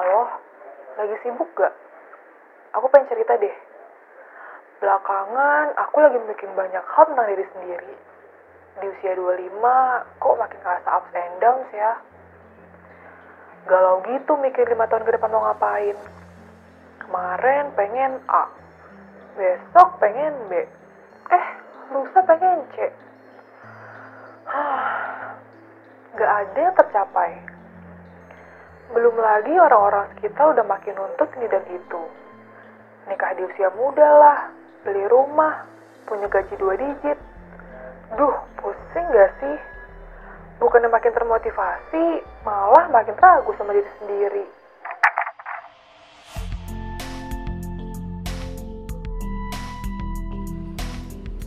Halo, 0.00 0.32
lagi 0.96 1.12
sibuk 1.20 1.52
gak? 1.60 1.76
Aku 2.72 2.88
pengen 2.88 3.12
cerita 3.12 3.36
deh. 3.36 3.52
Belakangan 4.80 5.76
aku 5.76 6.00
lagi 6.00 6.16
bikin 6.24 6.56
banyak 6.56 6.80
hal 6.80 7.04
tentang 7.04 7.28
diri 7.28 7.44
sendiri. 7.52 7.96
Di 8.80 8.88
usia 8.96 9.12
25, 9.12 9.60
kok 10.16 10.40
makin 10.40 10.56
ngerasa 10.64 10.88
ups 10.88 11.12
and 11.12 11.36
downs 11.44 11.68
ya. 11.76 12.00
Galau 13.68 14.00
gitu 14.08 14.40
mikir 14.40 14.64
5 14.72 14.88
tahun 14.88 15.04
ke 15.04 15.20
depan 15.20 15.36
mau 15.36 15.44
ngapain. 15.44 15.98
Kemarin 17.04 17.68
pengen 17.76 18.24
A, 18.32 18.48
besok 19.36 20.00
pengen 20.00 20.32
B. 20.48 20.64
Eh, 21.28 21.46
lusa 21.92 22.24
pengen 22.24 22.64
C. 22.72 22.88
Gak 26.16 26.32
ada 26.40 26.56
yang 26.56 26.72
tercapai. 26.72 27.59
Belum 28.90 29.14
lagi 29.22 29.54
orang-orang 29.54 30.10
sekitar 30.18 30.50
udah 30.50 30.66
makin 30.66 30.98
nuntut 30.98 31.30
ini 31.38 31.46
dan 31.46 31.62
itu. 31.70 32.02
Nikah 33.06 33.38
di 33.38 33.46
usia 33.46 33.70
muda 33.78 34.02
lah, 34.02 34.38
beli 34.82 35.06
rumah, 35.06 35.62
punya 36.10 36.26
gaji 36.26 36.58
dua 36.58 36.74
digit. 36.74 37.14
Duh, 38.18 38.34
pusing 38.58 39.06
gak 39.14 39.30
sih? 39.38 39.56
Bukannya 40.58 40.90
makin 40.90 41.14
termotivasi, 41.14 42.04
malah 42.42 42.90
makin 42.90 43.14
ragu 43.14 43.54
sama 43.54 43.78
diri 43.78 43.90
sendiri. 44.02 44.44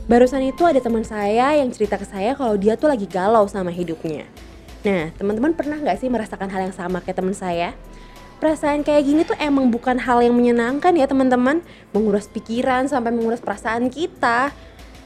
Barusan 0.07 0.47
itu 0.47 0.63
ada 0.63 0.79
teman 0.79 1.03
saya 1.03 1.59
yang 1.59 1.67
cerita 1.75 1.99
ke 1.99 2.07
saya 2.07 2.39
kalau 2.39 2.55
dia 2.55 2.79
tuh 2.79 2.87
lagi 2.87 3.03
galau 3.03 3.43
sama 3.51 3.67
hidupnya. 3.67 4.31
Nah, 4.83 5.15
teman-teman 5.15 5.55
pernah 5.55 5.79
nggak 5.79 5.95
sih 5.95 6.11
merasakan 6.11 6.51
hal 6.51 6.67
yang 6.67 6.75
sama 6.75 6.99
kayak 6.99 7.23
teman 7.23 7.31
saya? 7.31 7.71
Perasaan 8.43 8.83
kayak 8.83 9.03
gini 9.07 9.21
tuh 9.23 9.39
emang 9.39 9.71
bukan 9.71 9.95
hal 9.95 10.19
yang 10.19 10.35
menyenangkan 10.35 10.91
ya 10.99 11.07
teman-teman, 11.07 11.63
menguras 11.95 12.27
pikiran 12.27 12.91
sampai 12.91 13.15
menguras 13.15 13.39
perasaan 13.39 13.87
kita. 13.87 14.51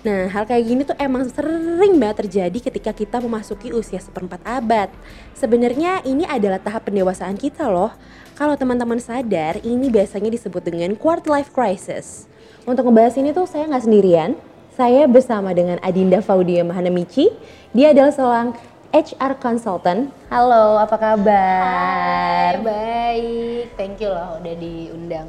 Nah, 0.02 0.26
hal 0.34 0.50
kayak 0.50 0.64
gini 0.66 0.82
tuh 0.82 0.98
emang 0.98 1.30
sering 1.30 2.02
banget 2.02 2.26
terjadi 2.26 2.58
ketika 2.58 2.90
kita 2.90 3.22
memasuki 3.22 3.70
usia 3.70 4.02
seperempat 4.02 4.42
abad. 4.42 4.90
Sebenarnya 5.38 6.02
ini 6.10 6.26
adalah 6.26 6.58
tahap 6.58 6.90
pendewasaan 6.90 7.38
kita 7.38 7.70
loh. 7.70 7.94
Kalau 8.34 8.58
teman-teman 8.58 8.98
sadar, 8.98 9.62
ini 9.62 9.94
biasanya 9.94 10.34
disebut 10.34 10.66
dengan 10.66 10.98
quarter 10.98 11.30
life 11.30 11.54
crisis. 11.54 12.26
Untuk 12.66 12.90
ngebahas 12.90 13.14
ini 13.22 13.30
tuh 13.30 13.46
saya 13.46 13.70
nggak 13.70 13.86
sendirian, 13.86 14.34
saya 14.78 15.10
bersama 15.10 15.54
dengan 15.58 15.82
Adinda 15.82 16.22
Faudia 16.22 16.62
Mahanamichi. 16.62 17.34
Dia 17.74 17.94
adalah 17.98 18.14
seorang 18.14 18.48
HR 18.96 19.36
consultant. 19.44 20.08
Halo, 20.32 20.80
apa 20.80 20.96
kabar? 20.96 22.56
Hai, 22.56 22.64
baik. 22.64 23.76
Thank 23.76 24.00
you 24.00 24.08
loh 24.08 24.40
udah 24.40 24.56
diundang. 24.56 25.28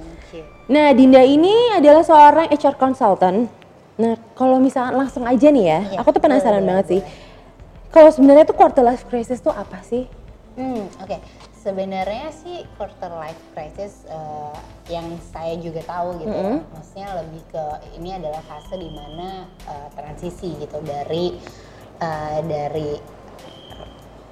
Nah, 0.71 0.95
Dinda 0.95 1.27
ini 1.27 1.75
adalah 1.75 2.07
seorang 2.07 2.47
HR 2.55 2.79
consultant. 2.79 3.51
Nah, 3.99 4.15
kalau 4.39 4.63
misalnya 4.63 4.95
langsung 4.95 5.27
aja 5.27 5.51
nih 5.51 5.65
ya, 5.67 5.81
Iya, 5.91 5.99
aku 5.99 6.15
tuh 6.15 6.23
penasaran 6.23 6.63
banget 6.63 6.87
sih. 6.87 7.01
Kalau 7.91 8.15
sebenarnya 8.15 8.47
tuh 8.47 8.55
quarter 8.55 8.85
life 8.87 9.03
crisis 9.11 9.43
tuh 9.43 9.51
apa 9.51 9.83
sih? 9.83 10.07
Hmm, 10.55 10.87
oke. 11.03 11.19
Sebenarnya 11.59 12.31
sih 12.31 12.63
quarter 12.79 13.11
life 13.19 13.43
crisis 13.59 14.07
eh, 14.07 14.57
yang 14.87 15.09
saya 15.35 15.59
juga 15.59 15.83
tahu 15.83 16.23
gitu 16.23 16.31
ya. 16.31 16.63
Maksudnya 16.63 17.09
lebih 17.19 17.43
ke 17.51 17.65
ini 17.99 18.15
adalah 18.15 18.39
fase 18.47 18.79
di 18.79 18.93
mana 18.95 19.51
eh, 19.67 19.89
transisi 19.99 20.55
gitu 20.63 20.79
dari 20.87 21.35
eh, 21.99 22.39
dari 22.47 23.18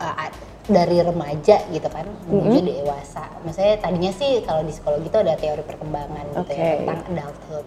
a- 0.00 0.44
dari 0.66 0.98
remaja 0.98 1.62
gitu 1.70 1.86
kan 1.86 2.02
menuju 2.26 2.58
dewasa. 2.82 3.30
Maksudnya 3.46 3.78
tadinya 3.78 4.10
sih 4.10 4.42
kalau 4.42 4.66
di 4.66 4.74
psikologi 4.74 5.06
itu 5.06 5.18
ada 5.22 5.38
teori 5.38 5.62
perkembangan 5.62 6.24
gitu 6.42 6.52
ya 6.52 6.74
Oke. 6.74 6.78
tentang 6.82 7.00
adulthood. 7.06 7.66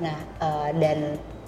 Nah, 0.00 0.18
eh, 0.40 0.70
dan 0.80 0.98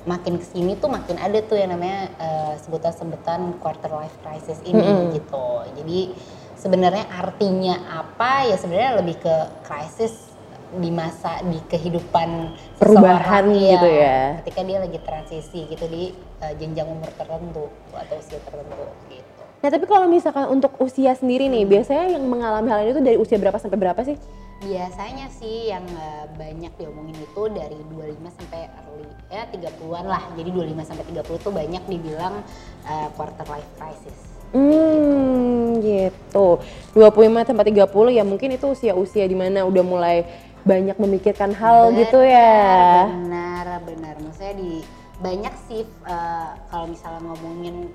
makin 0.05 0.37
ke 0.37 0.45
sini 0.45 0.77
tuh 0.77 0.93
makin 0.93 1.17
ada 1.17 1.41
tuh 1.41 1.57
yang 1.57 1.73
namanya 1.73 2.13
eh, 2.21 2.55
sebutan-sebutan 2.61 3.57
quarter 3.65 3.89
life 3.97 4.13
crisis 4.21 4.61
ini 4.69 5.17
gitu. 5.17 5.65
Jadi 5.81 6.13
sebenarnya 6.61 7.09
artinya 7.09 8.05
apa 8.05 8.45
ya 8.53 8.57
sebenarnya 8.61 9.01
lebih 9.01 9.17
ke 9.25 9.37
krisis 9.65 10.37
di 10.75 10.91
masa 10.91 11.39
di 11.49 11.63
kehidupan 11.71 12.61
Perubahan 12.83 13.47
seseorang, 13.47 13.47
gitu 13.57 13.89
iya. 13.89 14.05
ya. 14.05 14.43
Ketika 14.45 14.61
dia 14.69 14.79
lagi 14.85 14.99
transisi 15.01 15.65
gitu 15.65 15.85
di 15.89 16.13
eh, 16.45 16.55
jenjang 16.61 16.93
umur 16.93 17.09
tertentu 17.17 17.73
atau 17.97 18.15
usia 18.21 18.37
tertentu 18.45 18.85
gitu. 19.09 19.44
Nah, 19.65 19.73
tapi 19.73 19.89
kalau 19.89 20.05
misalkan 20.05 20.45
untuk 20.53 20.77
usia 20.77 21.17
sendiri 21.17 21.49
nih, 21.49 21.65
biasanya 21.65 22.21
yang 22.21 22.29
mengalami 22.29 22.69
hal 22.69 22.85
ini 22.85 22.93
tuh 22.93 23.01
dari 23.01 23.17
usia 23.17 23.41
berapa 23.41 23.57
sampai 23.57 23.81
berapa 23.81 23.97
sih? 24.05 24.13
Biasanya 24.61 25.33
sih 25.33 25.73
yang 25.73 25.81
eh, 25.89 26.29
banyak 26.37 26.69
diomongin 26.77 27.17
itu 27.17 27.43
dari 27.49 27.81
25 27.89 28.29
sampai 28.29 28.69
early 28.69 29.09
ya 29.33 29.49
30-an 29.49 30.05
lah. 30.05 30.21
Jadi 30.37 30.53
25 30.53 30.85
sampai 30.85 31.05
30 31.17 31.45
tuh 31.49 31.53
banyak 31.57 31.81
dibilang 31.89 32.45
eh, 32.85 33.09
quarter 33.17 33.49
life 33.49 33.71
crisis. 33.81 34.19
Hmm, 34.53 35.81
gitu. 35.81 36.61
25 36.93 37.49
sampai 37.49 37.65
30 37.73 38.21
ya 38.21 38.25
mungkin 38.29 38.53
itu 38.53 38.69
usia-usia 38.69 39.25
di 39.25 39.33
mana 39.33 39.65
udah 39.65 39.81
mulai 39.81 40.29
banyak 40.69 41.01
memikirkan 41.01 41.57
hal 41.57 41.89
gitu 41.97 42.21
ya. 42.21 43.09
Benar, 43.09 43.81
benar. 43.81 44.13
Maksudnya 44.29 44.61
di 44.61 44.85
banyak 45.25 45.55
sih 45.73 45.89
eh, 45.89 46.51
kalau 46.69 46.85
misalnya 46.85 47.33
ngomongin 47.33 47.89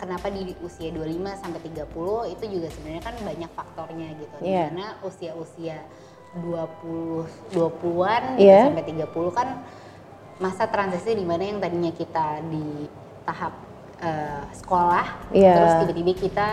kenapa 0.00 0.32
di 0.32 0.56
usia 0.64 0.88
25 0.88 1.36
sampai 1.44 1.60
30 1.60 2.32
itu 2.32 2.44
juga 2.48 2.68
sebenarnya 2.72 3.02
kan 3.04 3.16
banyak 3.20 3.50
faktornya 3.52 4.08
gitu. 4.16 4.36
Iya. 4.40 4.72
Di 4.72 4.72
mana 4.72 4.88
usia-usia 5.04 5.76
20 6.40 7.52
20-an 7.52 8.22
gitu 8.38 8.48
Iya. 8.48 8.70
sampai 8.72 8.84
30 8.86 9.30
kan 9.34 9.48
masa 10.40 10.64
transisi 10.72 11.12
di 11.12 11.26
mana 11.26 11.42
yang 11.44 11.60
tadinya 11.60 11.92
kita 11.92 12.40
di 12.48 12.88
tahap 13.28 13.52
eh, 14.00 14.42
sekolah 14.56 15.28
Iya. 15.34 15.52
terus 15.52 15.72
tiba-tiba 15.84 16.12
kita 16.16 16.46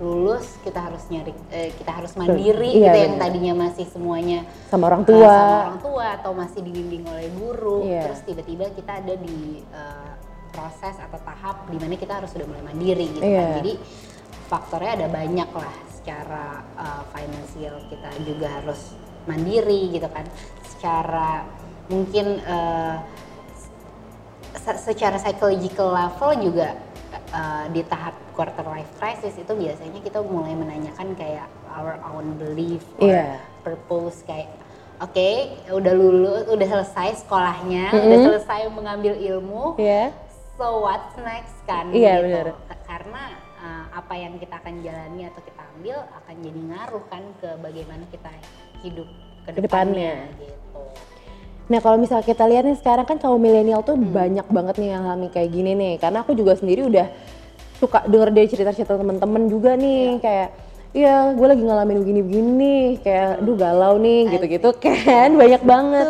lulus 0.00 0.56
kita 0.60 0.80
harus 0.80 1.04
nyari 1.08 1.32
eh, 1.48 1.70
kita 1.72 1.92
harus 1.94 2.12
mandiri 2.18 2.72
Iya, 2.76 2.90
gitu 2.92 2.98
yang 3.06 3.16
tadinya 3.16 3.52
masih 3.68 3.86
semuanya 3.88 4.44
Sama 4.68 4.90
orang 4.90 5.04
uh, 5.04 5.08
tua. 5.08 5.28
sama 5.32 5.56
orang 5.64 5.80
tua 5.80 6.06
atau 6.20 6.32
masih 6.36 6.60
dibimbing 6.66 7.04
oleh 7.08 7.28
guru 7.32 7.86
Iya. 7.86 8.02
terus 8.10 8.20
tiba-tiba 8.26 8.64
kita 8.74 8.98
ada 9.00 9.14
di 9.14 9.62
uh, 9.72 10.09
proses 10.50 10.94
atau 10.94 11.18
tahap 11.18 11.66
di 11.66 11.76
mana 11.76 11.94
kita 11.94 12.18
harus 12.18 12.30
sudah 12.30 12.44
mulai 12.44 12.64
mandiri 12.64 13.06
gitu 13.10 13.22
Iya. 13.22 13.38
kan 13.40 13.56
jadi 13.58 13.72
faktornya 14.46 14.92
ada 14.96 15.08
banyak 15.08 15.50
lah 15.50 15.74
secara 15.90 16.44
uh, 16.74 17.02
finansial 17.08 17.76
kita 17.86 18.08
juga 18.20 18.48
harus 18.52 18.80
mandiri 19.24 19.90
gitu 19.90 20.08
kan 20.08 20.26
secara 20.66 21.44
mungkin 21.86 22.40
uh, 22.42 22.98
se- 24.56 24.82
secara 24.82 25.16
psychological 25.16 25.90
level 25.90 26.30
juga 26.42 26.74
uh, 27.30 27.64
di 27.68 27.82
tahap 27.82 28.16
quarter 28.34 28.64
life 28.66 28.90
crisis 28.96 29.36
itu 29.36 29.52
biasanya 29.52 30.00
kita 30.00 30.18
mulai 30.20 30.54
menanyakan 30.54 31.14
kayak 31.14 31.46
our 31.70 32.00
own 32.08 32.34
belief 32.36 32.82
or 32.98 33.06
Iya. 33.06 33.38
purpose 33.60 34.24
kayak 34.24 34.50
oke 34.98 35.30
udah 35.70 35.92
lulus 35.92 36.42
udah 36.48 36.66
selesai 36.68 37.22
sekolahnya 37.22 37.92
udah 37.92 38.18
selesai 38.26 38.60
mengambil 38.68 39.14
ilmu 39.14 39.76
Ya. 39.76 40.10
So 40.60 40.84
what's 40.84 41.16
next 41.24 41.56
kan 41.64 41.88
Iya, 41.88 42.20
gitu. 42.20 42.24
benar. 42.28 42.46
Karena 42.84 43.22
uh, 43.56 43.84
apa 43.96 44.12
yang 44.12 44.36
kita 44.36 44.60
akan 44.60 44.84
jalani 44.84 45.24
atau 45.24 45.40
kita 45.40 45.62
ambil 45.72 45.96
akan 46.12 46.34
jadi 46.36 46.60
ngaruh 46.68 47.04
kan 47.08 47.22
ke 47.40 47.48
bagaimana 47.56 48.04
kita 48.12 48.28
hidup 48.84 49.08
ke 49.48 49.56
depannya 49.56 50.28
gitu 50.36 50.52
Nah 51.70 51.78
kalau 51.78 51.96
misalnya 51.96 52.26
kita 52.26 52.44
lihat 52.44 52.66
nih 52.66 52.76
sekarang 52.76 53.06
kan 53.06 53.16
kaum 53.16 53.38
milenial 53.38 53.80
tuh 53.80 53.94
Hmm. 53.94 54.10
banyak 54.10 54.42
banget 54.50 54.74
nih 54.76 54.88
yang 54.90 55.06
alami 55.06 55.30
kayak 55.30 55.48
gini 55.48 55.72
nih. 55.72 55.94
Karena 55.96 56.20
aku 56.20 56.34
juga 56.34 56.58
sendiri 56.58 56.82
udah 56.84 57.06
suka 57.78 58.04
denger 58.04 58.28
dari 58.28 58.48
cerita-cerita 58.50 58.98
temen-temen 58.98 59.46
juga 59.46 59.78
nih 59.78 60.04
Iya. 60.12 60.20
kayak 60.20 60.48
Iya, 60.90 61.38
gue 61.38 61.46
lagi 61.46 61.62
ngalamin 61.62 62.02
begini-begini, 62.02 62.74
kayak, 62.98 63.38
Hmm. 63.38 63.46
duh 63.46 63.54
galau 63.54 63.94
nih, 63.94 64.26
gitu-gitu 64.26 64.74
kan, 64.74 65.38
banyak 65.38 65.62
banget. 65.62 66.02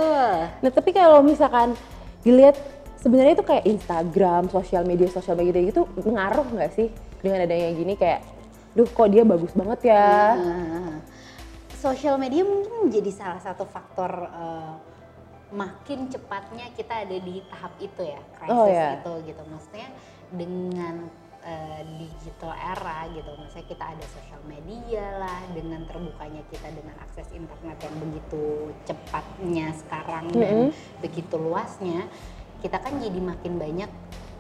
Nah 0.57 0.71
tapi 0.73 0.97
kalau 0.97 1.21
misalkan 1.21 1.77
dilihat 2.25 2.57
sebenarnya 3.01 3.33
itu 3.35 3.45
kayak 3.45 3.65
Instagram, 3.67 4.43
sosial 4.53 4.85
media, 4.85 5.09
sosial 5.09 5.35
media 5.35 5.61
gitu 5.65 5.89
mengaruh 6.05 6.45
nggak 6.45 6.73
sih 6.77 6.89
dengan 7.21 7.45
adanya 7.45 7.73
gini 7.73 7.95
kayak, 7.97 8.21
duh 8.73 8.87
kok 8.87 9.09
dia 9.09 9.25
bagus 9.25 9.53
banget 9.57 9.91
ya, 9.91 10.37
Nah, 10.37 10.97
Social 11.81 12.21
media 12.21 12.45
mungkin 12.45 12.93
menjadi 12.93 13.09
salah 13.09 13.41
satu 13.41 13.65
faktor 13.65 14.13
eh, 14.29 14.75
makin 15.51 16.13
cepatnya 16.13 16.69
kita 16.77 17.09
ada 17.09 17.17
di 17.17 17.41
tahap 17.49 17.73
itu 17.81 18.05
ya, 18.05 18.21
krisis 18.37 18.53
Oh, 18.53 18.69
ya. 18.69 19.01
itu 19.01 19.13
gitu. 19.33 19.43
Maksudnya 19.49 19.89
dengan 20.29 21.09
eh, 21.41 21.81
digital 21.97 22.53
era 22.53 23.09
gitu, 23.17 23.33
maksudnya 23.33 23.65
kita 23.65 23.85
ada 23.97 24.05
social 24.13 24.45
media 24.45 25.25
lah, 25.25 25.41
dengan 25.57 25.81
terbukanya 25.89 26.45
kita 26.53 26.69
dengan 26.69 26.93
akses 27.01 27.33
internet 27.33 27.81
yang 27.81 27.97
begitu 27.97 28.45
cepatnya 28.85 29.67
sekarang 29.73 30.29
dan 30.37 30.77
begitu 31.01 31.35
luasnya, 31.41 32.13
kita 32.61 32.79
kan 32.81 33.01
jadi 33.01 33.21
makin 33.21 33.57
banyak 33.57 33.91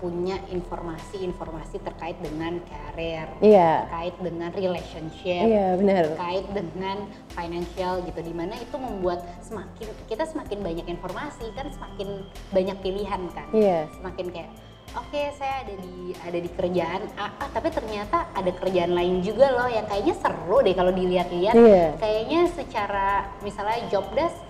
punya 0.00 0.40
informasi-informasi 0.48 1.76
terkait 1.84 2.16
dengan 2.24 2.56
karir, 2.64 3.28
Iya. 3.44 3.84
terkait 3.84 4.16
dengan 4.24 4.48
relationship, 4.56 5.44
Iya, 5.44 5.76
benar. 5.76 6.16
terkait 6.16 6.46
dengan 6.56 7.04
financial 7.36 8.00
gitu 8.08 8.20
di 8.24 8.32
mana 8.32 8.56
itu 8.56 8.80
membuat 8.80 9.20
semakin 9.44 9.92
kita 10.08 10.24
semakin 10.24 10.64
banyak 10.64 10.86
informasi 10.88 11.52
kan 11.52 11.68
semakin 11.68 12.24
banyak 12.48 12.76
pilihan 12.80 13.28
kan 13.36 13.48
Iya. 13.52 13.92
semakin 13.92 14.26
kayak 14.32 14.50
oke 14.96 15.22
saya 15.36 15.68
ada 15.68 15.74
di 15.76 16.16
ada 16.16 16.38
di 16.40 16.48
kerjaan 16.48 17.02
A, 17.20 17.28
ah, 17.36 17.48
tapi 17.52 17.68
ternyata 17.68 18.32
ada 18.32 18.50
kerjaan 18.56 18.96
lain 18.96 19.20
juga 19.20 19.52
loh 19.52 19.68
yang 19.68 19.84
kayaknya 19.84 20.16
seru 20.16 20.64
deh 20.64 20.72
kalau 20.72 20.96
dilihat-lihat 20.96 21.54
Iya. 21.54 21.86
kayaknya 22.00 22.48
secara 22.48 23.28
misalnya 23.44 23.84
job 23.92 24.08
desk 24.16 24.40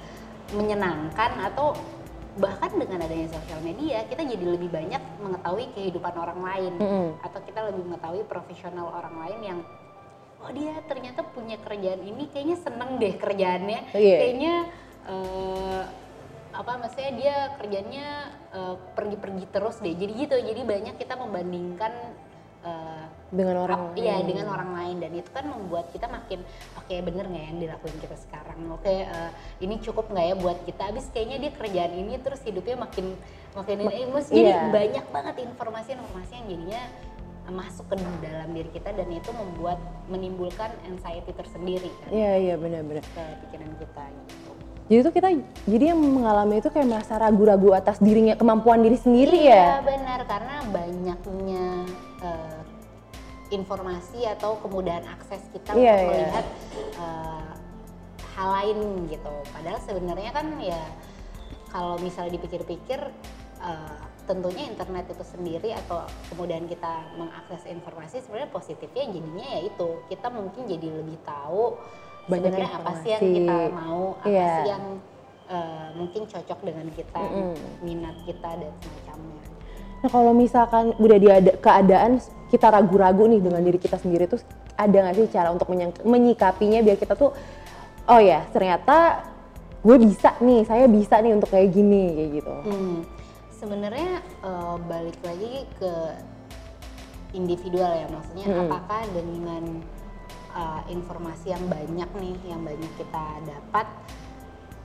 menyenangkan 0.54 1.42
atau 1.42 1.74
bahkan 2.36 2.70
dengan 2.72 3.02
adanya 3.02 3.26
sosial 3.28 3.58
media 3.60 4.06
kita 4.06 4.22
jadi 4.22 4.44
lebih 4.46 4.70
banyak 4.70 5.02
mengetahui 5.18 5.66
kehidupan 5.74 6.14
orang 6.14 6.40
lain 6.40 6.72
Mm-mm. 6.78 7.06
atau 7.20 7.40
kita 7.42 7.60
lebih 7.66 7.82
mengetahui 7.84 8.22
profesional 8.24 8.86
orang 8.92 9.16
lain 9.18 9.40
yang 9.42 9.58
oh 10.38 10.50
dia 10.50 10.78
ternyata 10.86 11.26
punya 11.26 11.58
kerjaan 11.58 12.00
ini 12.00 12.30
kayaknya 12.30 12.56
seneng 12.56 12.96
deh 12.96 13.12
kerjaannya 13.12 13.80
Iya. 13.92 14.16
kayaknya 14.16 14.54
eh, 15.04 15.82
apa 16.50 16.72
maksudnya 16.78 17.12
dia 17.14 17.36
kerjanya 17.58 18.06
eh, 18.50 18.74
pergi-pergi 18.94 19.44
terus 19.50 19.76
deh 19.78 19.92
jadi 19.92 20.12
gitu 20.14 20.36
jadi 20.38 20.60
banyak 20.62 20.94
kita 20.96 21.14
membandingkan 21.14 21.92
eh, 22.62 23.04
Dengan 23.30 23.56
orang 23.62 23.94
iya 23.94 24.18
lain. 24.18 24.26
dengan 24.26 24.46
orang 24.50 24.70
lain 24.74 24.96
dan 24.98 25.12
itu 25.14 25.30
kan 25.30 25.46
membuat 25.46 25.88
kita 25.90 26.06
makin 26.06 26.42
oke 26.74 26.90
bener 26.92 27.24
nggak 27.24 27.44
yang 27.46 27.58
dilakuin 27.58 27.98
kita 27.98 28.16
sekarang 28.18 28.58
oke 28.68 28.84
eh, 28.86 29.30
ini 29.58 29.78
cukup 29.78 30.10
nggak 30.10 30.26
ya 30.26 30.34
buat 30.34 30.58
kita 30.64 30.82
habis 30.88 31.06
kayaknya 31.08 31.36
dia 31.40 31.52
kerjaan 31.54 31.92
ini 31.94 32.18
terus 32.18 32.42
hidupnya 32.42 32.76
makin 32.76 33.14
makin 33.50 33.76
ini 33.80 33.94
Terus 34.10 34.26
jadi 34.28 34.50
iya. 34.50 34.66
banyak 34.66 35.06
banget 35.08 35.34
informasi-informasi 35.46 36.32
yang 36.34 36.46
jadinya 36.48 36.82
eh, 37.46 37.54
masuk 37.54 37.86
ke 37.86 37.94
dalam 38.20 38.50
diri 38.50 38.70
kita 38.70 38.90
dan 38.90 39.08
itu 39.08 39.30
membuat 39.30 39.78
menimbulkan 40.06 40.70
anxiety 40.84 41.30
tersendiri 41.30 41.90
kan 42.02 42.10
Iya, 42.10 42.32
iya, 42.36 42.54
benar-benar. 42.54 43.06
ke 43.06 43.24
pikiran 43.46 43.70
kita 43.78 44.04
gitu. 44.26 44.49
Jadi 44.90 45.06
tuh 45.06 45.14
kita 45.14 45.28
jadi 45.70 45.94
yang 45.94 46.02
mengalami 46.02 46.58
itu 46.58 46.66
kayak 46.66 46.90
merasa 46.90 47.14
ragu-ragu 47.14 47.70
atas 47.78 48.02
dirinya, 48.02 48.34
kemampuan 48.34 48.82
diri 48.82 48.98
sendiri 48.98 49.46
Iya 49.46 49.54
ya. 49.54 49.86
benar 49.86 50.20
karena 50.26 50.54
banyaknya 50.66 51.64
eh, 52.26 52.60
informasi 53.54 54.26
atau 54.34 54.58
kemudahan 54.58 55.06
akses 55.06 55.46
kita 55.54 55.78
Iya, 55.78 55.94
untuk 55.94 55.94
iya. 55.94 56.10
melihat 56.10 56.46
eh, 56.98 57.50
hal 58.34 58.48
lain 58.50 58.78
gitu. 59.06 59.34
Padahal 59.54 59.78
sebenarnya 59.86 60.30
kan 60.34 60.46
ya 60.58 60.82
kalau 61.70 61.94
misalnya 62.02 62.34
dipikir-pikir 62.34 62.98
eh, 63.62 64.02
tentunya 64.26 64.74
internet 64.74 65.06
itu 65.06 65.22
sendiri 65.22 65.70
atau 65.86 66.02
kemudian 66.34 66.66
kita 66.66 67.14
mengakses 67.14 67.62
informasi 67.70 68.26
sebenarnya 68.26 68.50
positifnya 68.50 69.06
jadinya 69.06 69.46
ya 69.54 69.60
itu 69.70 69.88
kita 70.10 70.34
mungkin 70.34 70.66
jadi 70.66 70.98
lebih 70.98 71.18
tahu 71.22 71.78
Banyak 72.26 72.50
sebenarnya 72.50 72.70
apa 72.74 72.90
sih 72.98 73.08
yang 73.08 73.22
informasi. 73.22 73.36
kita 73.38 73.56
mau, 73.72 74.02
apa 74.16 74.26
Iya. 74.28 74.50
sih 74.52 74.68
yang 74.68 74.84
eh, 75.50 75.88
mungkin 75.94 76.22
cocok 76.24 76.58
dengan 76.62 76.86
kita, 76.94 77.18
Mm-mm. 77.20 77.54
minat 77.82 78.16
kita 78.22 78.50
dan 78.54 78.70
semacamnya. 78.78 79.42
Nah 80.00 80.08
kalau 80.08 80.32
misalkan 80.32 80.84
udah 80.94 81.18
di 81.18 81.28
ada- 81.28 81.58
keadaan 81.58 82.12
kita 82.48 82.66
ragu-ragu 82.66 83.26
nih 83.26 83.42
dengan 83.42 83.58
diri 83.60 83.76
kita 83.76 83.96
sendiri 83.96 84.24
tuh 84.24 84.38
ada 84.74 84.96
nggak 84.96 85.14
sih 85.14 85.26
cara 85.28 85.50
untuk 85.50 85.66
menyikapinya 86.02 86.80
biar 86.80 86.96
kita 86.96 87.12
tuh 87.14 87.34
oh 88.06 88.20
ya 88.20 88.42
ternyata 88.48 89.26
gue 89.80 89.96
bisa 89.98 90.36
nih, 90.38 90.62
saya 90.64 90.84
bisa 90.86 91.18
nih 91.18 91.32
untuk 91.32 91.48
kayak 91.48 91.72
gini 91.72 92.04
kayak 92.14 92.30
gitu. 92.38 92.54
Hmm, 92.64 92.96
sebenarnya 93.50 94.12
eh, 94.22 94.74
balik 94.86 95.18
lagi 95.20 95.52
ke 95.76 95.92
individual 97.32 97.90
ya, 97.90 98.06
maksudnya 98.06 98.46
Mm-mm. 98.46 98.66
apakah 98.66 99.02
dengan 99.10 99.62
eh, 100.54 100.82
informasi 100.94 101.52
yang 101.54 101.64
banyak 101.66 102.10
nih, 102.18 102.36
yang 102.50 102.62
banyak 102.62 102.92
kita 102.98 103.24
dapat, 103.46 103.86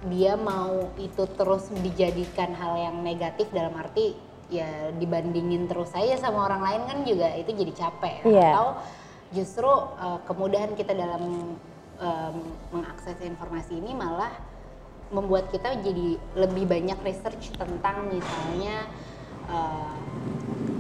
dia 0.05 0.37
mau 0.37 0.93
itu 1.01 1.25
terus 1.33 1.71
dijadikan 1.81 2.53
hal 2.53 2.77
yang 2.77 2.95
negatif 3.01 3.49
dalam 3.49 3.73
arti 3.73 4.13
ya 4.45 4.93
dibandingin 4.93 5.65
terus 5.65 5.89
saya 5.89 6.13
sama 6.21 6.45
orang 6.45 6.61
lain 6.61 6.81
kan 6.85 6.97
juga 7.01 7.33
itu 7.33 7.49
jadi 7.49 7.73
capek. 7.73 8.21
Iya. 8.29 8.49
atau 8.53 8.67
justru 9.33 9.71
eh, 9.97 10.19
kemudahan 10.29 10.71
kita 10.77 10.93
dalam 10.93 11.57
em, 11.97 12.35
mengakses 12.69 13.17
informasi 13.25 13.81
ini 13.81 13.97
malah 13.97 14.31
membuat 15.13 15.53
kita 15.53 15.81
jadi 15.81 16.17
lebih 16.37 16.65
banyak 16.65 16.97
research 17.05 17.53
tentang 17.53 18.09
misalnya 18.09 18.89
uh, 19.49 19.93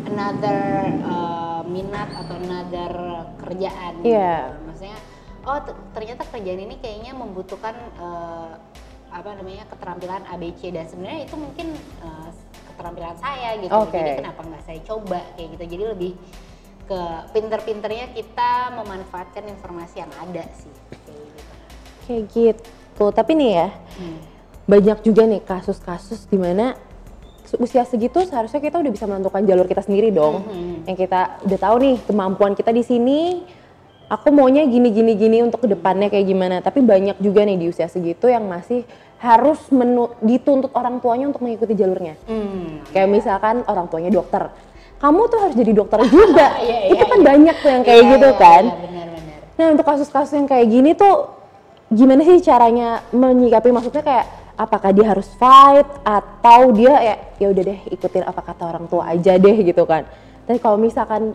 another 0.09 0.61
uh, 1.05 1.61
minat 1.65 2.09
atau 2.09 2.35
another 2.41 2.93
kerjaan. 3.41 4.01
Iya. 4.01 4.33
gitu. 4.49 4.64
Maksudnya, 4.75 4.99
oh 5.47 5.59
ternyata 5.95 6.27
kerjaan 6.27 6.61
ini 6.67 6.75
kayaknya 6.83 7.15
membutuhkan 7.15 7.75
uh, 7.95 8.59
apa 9.07 9.31
namanya 9.39 9.63
keterampilan 9.71 10.27
ABC 10.27 10.75
dan 10.75 10.83
sebenarnya 10.91 11.23
itu 11.23 11.35
mungkin 11.39 11.71
uh, 12.03 12.27
keterampilan 12.75 13.15
saya 13.15 13.55
gitu. 13.63 13.71
Oke. 13.71 13.95
Jadi 13.95 14.19
kenapa 14.19 14.43
nggak 14.43 14.63
saya 14.67 14.79
coba 14.83 15.23
kayak 15.39 15.47
gitu. 15.55 15.63
Jadi 15.63 15.83
lebih 15.95 16.11
ke 16.85 17.01
pinter-pinternya 17.31 18.11
kita 18.11 18.75
memanfaatkan 18.75 19.47
informasi 19.47 20.03
yang 20.03 20.11
ada 20.19 20.43
sih. 20.59 20.75
Kayak 21.07 21.23
gitu. 21.23 21.41
Kayak 22.03 22.23
gitu. 22.35 23.05
Tapi 23.15 23.31
nih 23.39 23.51
ya 23.55 23.67
Hmm. 23.95 24.19
banyak 24.67 24.99
juga 25.07 25.23
nih 25.23 25.39
kasus-kasus 25.39 26.27
di 26.27 26.35
mana 26.35 26.75
usia 27.55 27.87
segitu 27.87 28.19
seharusnya 28.27 28.59
kita 28.59 28.83
udah 28.83 28.91
bisa 28.91 29.07
menentukan 29.07 29.47
jalur 29.47 29.63
kita 29.71 29.79
sendiri 29.87 30.11
dong. 30.11 30.43
Mhm. 30.43 30.91
Yang 30.91 30.97
kita 31.07 31.21
udah 31.47 31.59
tahu 31.63 31.75
nih 31.79 31.95
kemampuan 32.03 32.51
kita 32.59 32.75
di 32.75 32.83
sini. 32.83 33.19
Aku 34.05 34.29
maunya 34.29 34.61
gini 34.63 34.89
gini 34.89 35.13
gini 35.13 35.41
untuk 35.41 35.59
ke 35.59 35.67
depannya 35.67 36.07
kayak 36.07 36.25
gimana. 36.25 36.55
Tapi 36.59 36.79
banyak 36.79 37.17
juga 37.17 37.41
nih 37.41 37.57
di 37.57 37.65
usia 37.67 37.89
segitu 37.89 38.29
yang 38.29 38.45
masih 38.45 38.85
harus 39.17 39.57
menu- 39.69 40.13
dituntut 40.19 40.69
orang 40.71 41.01
tuanya 41.01 41.25
untuk 41.27 41.41
mengikuti 41.41 41.73
jalurnya. 41.73 42.13
Hmm. 42.29 42.85
Kayak 42.93 43.09
misalkan 43.09 43.65
orang 43.65 43.89
tuanya 43.89 44.13
dokter. 44.13 44.53
Kamu 44.95 45.21
tuh 45.25 45.39
harus 45.41 45.55
jadi 45.55 45.71
dokter 45.73 45.99
juga. 46.05 46.53
Iya, 46.61 46.93
Itu 46.93 47.03
kan 47.03 47.19
iya. 47.19 47.25
banyak 47.25 47.55
tuh 47.57 47.69
yang 47.69 47.83
kayak 47.83 47.97
Iya, 47.99 48.11
gitu 48.11 48.29
iya, 48.29 48.37
kan. 48.37 48.63
iya, 48.63 48.75
benar-benar. 48.77 49.39
Nah 49.55 49.65
untuk 49.73 49.85
kasus-kasus 49.85 50.33
yang 50.33 50.45
kayak 50.45 50.67
gini 50.67 50.91
tuh 50.93 51.15
gimana 51.89 52.21
sih 52.21 52.41
caranya 52.41 52.89
menyikapi 53.09 53.69
maksudnya 53.69 54.01
kayak 54.01 54.25
apakah 54.55 54.89
dia 54.89 55.05
harus 55.07 55.27
fight 55.35 55.85
atau 56.01 56.71
dia 56.71 56.93
ya 56.97 57.15
ya 57.37 57.47
udah 57.49 57.63
deh 57.63 57.79
ikutin 57.89 58.23
apa 58.23 58.41
kata 58.41 58.63
orang 58.65 58.85
tua 58.85 59.09
aja 59.09 59.33
deh 59.33 59.57
gitu 59.59 59.83
kan. 59.83 60.05
Tapi 60.45 60.61
kalau 60.61 60.77
misalkan 60.77 61.33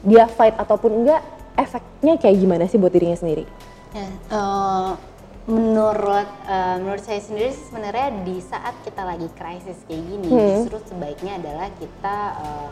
dia 0.00 0.26
fight 0.26 0.54
ataupun 0.54 1.02
enggak 1.02 1.20
efeknya 1.56 2.14
kayak 2.20 2.36
gimana 2.36 2.64
sih 2.68 2.76
buat 2.76 2.92
dirinya 2.92 3.16
sendiri? 3.16 3.44
Ya, 3.96 4.08
eh, 4.08 4.90
menurut 5.46 6.28
eh, 6.46 6.76
menurut 6.82 7.02
saya 7.06 7.22
sendiri 7.22 7.54
sebenarnya 7.54 8.08
di 8.26 8.36
saat 8.42 8.74
kita 8.82 9.02
lagi 9.06 9.28
krisis 9.34 9.78
kayak 9.86 10.02
gini 10.04 10.28
Hmm. 10.28 10.40
justru 10.66 10.76
sebaiknya 10.90 11.38
adalah 11.38 11.68
kita 11.78 12.16
eh, 12.42 12.70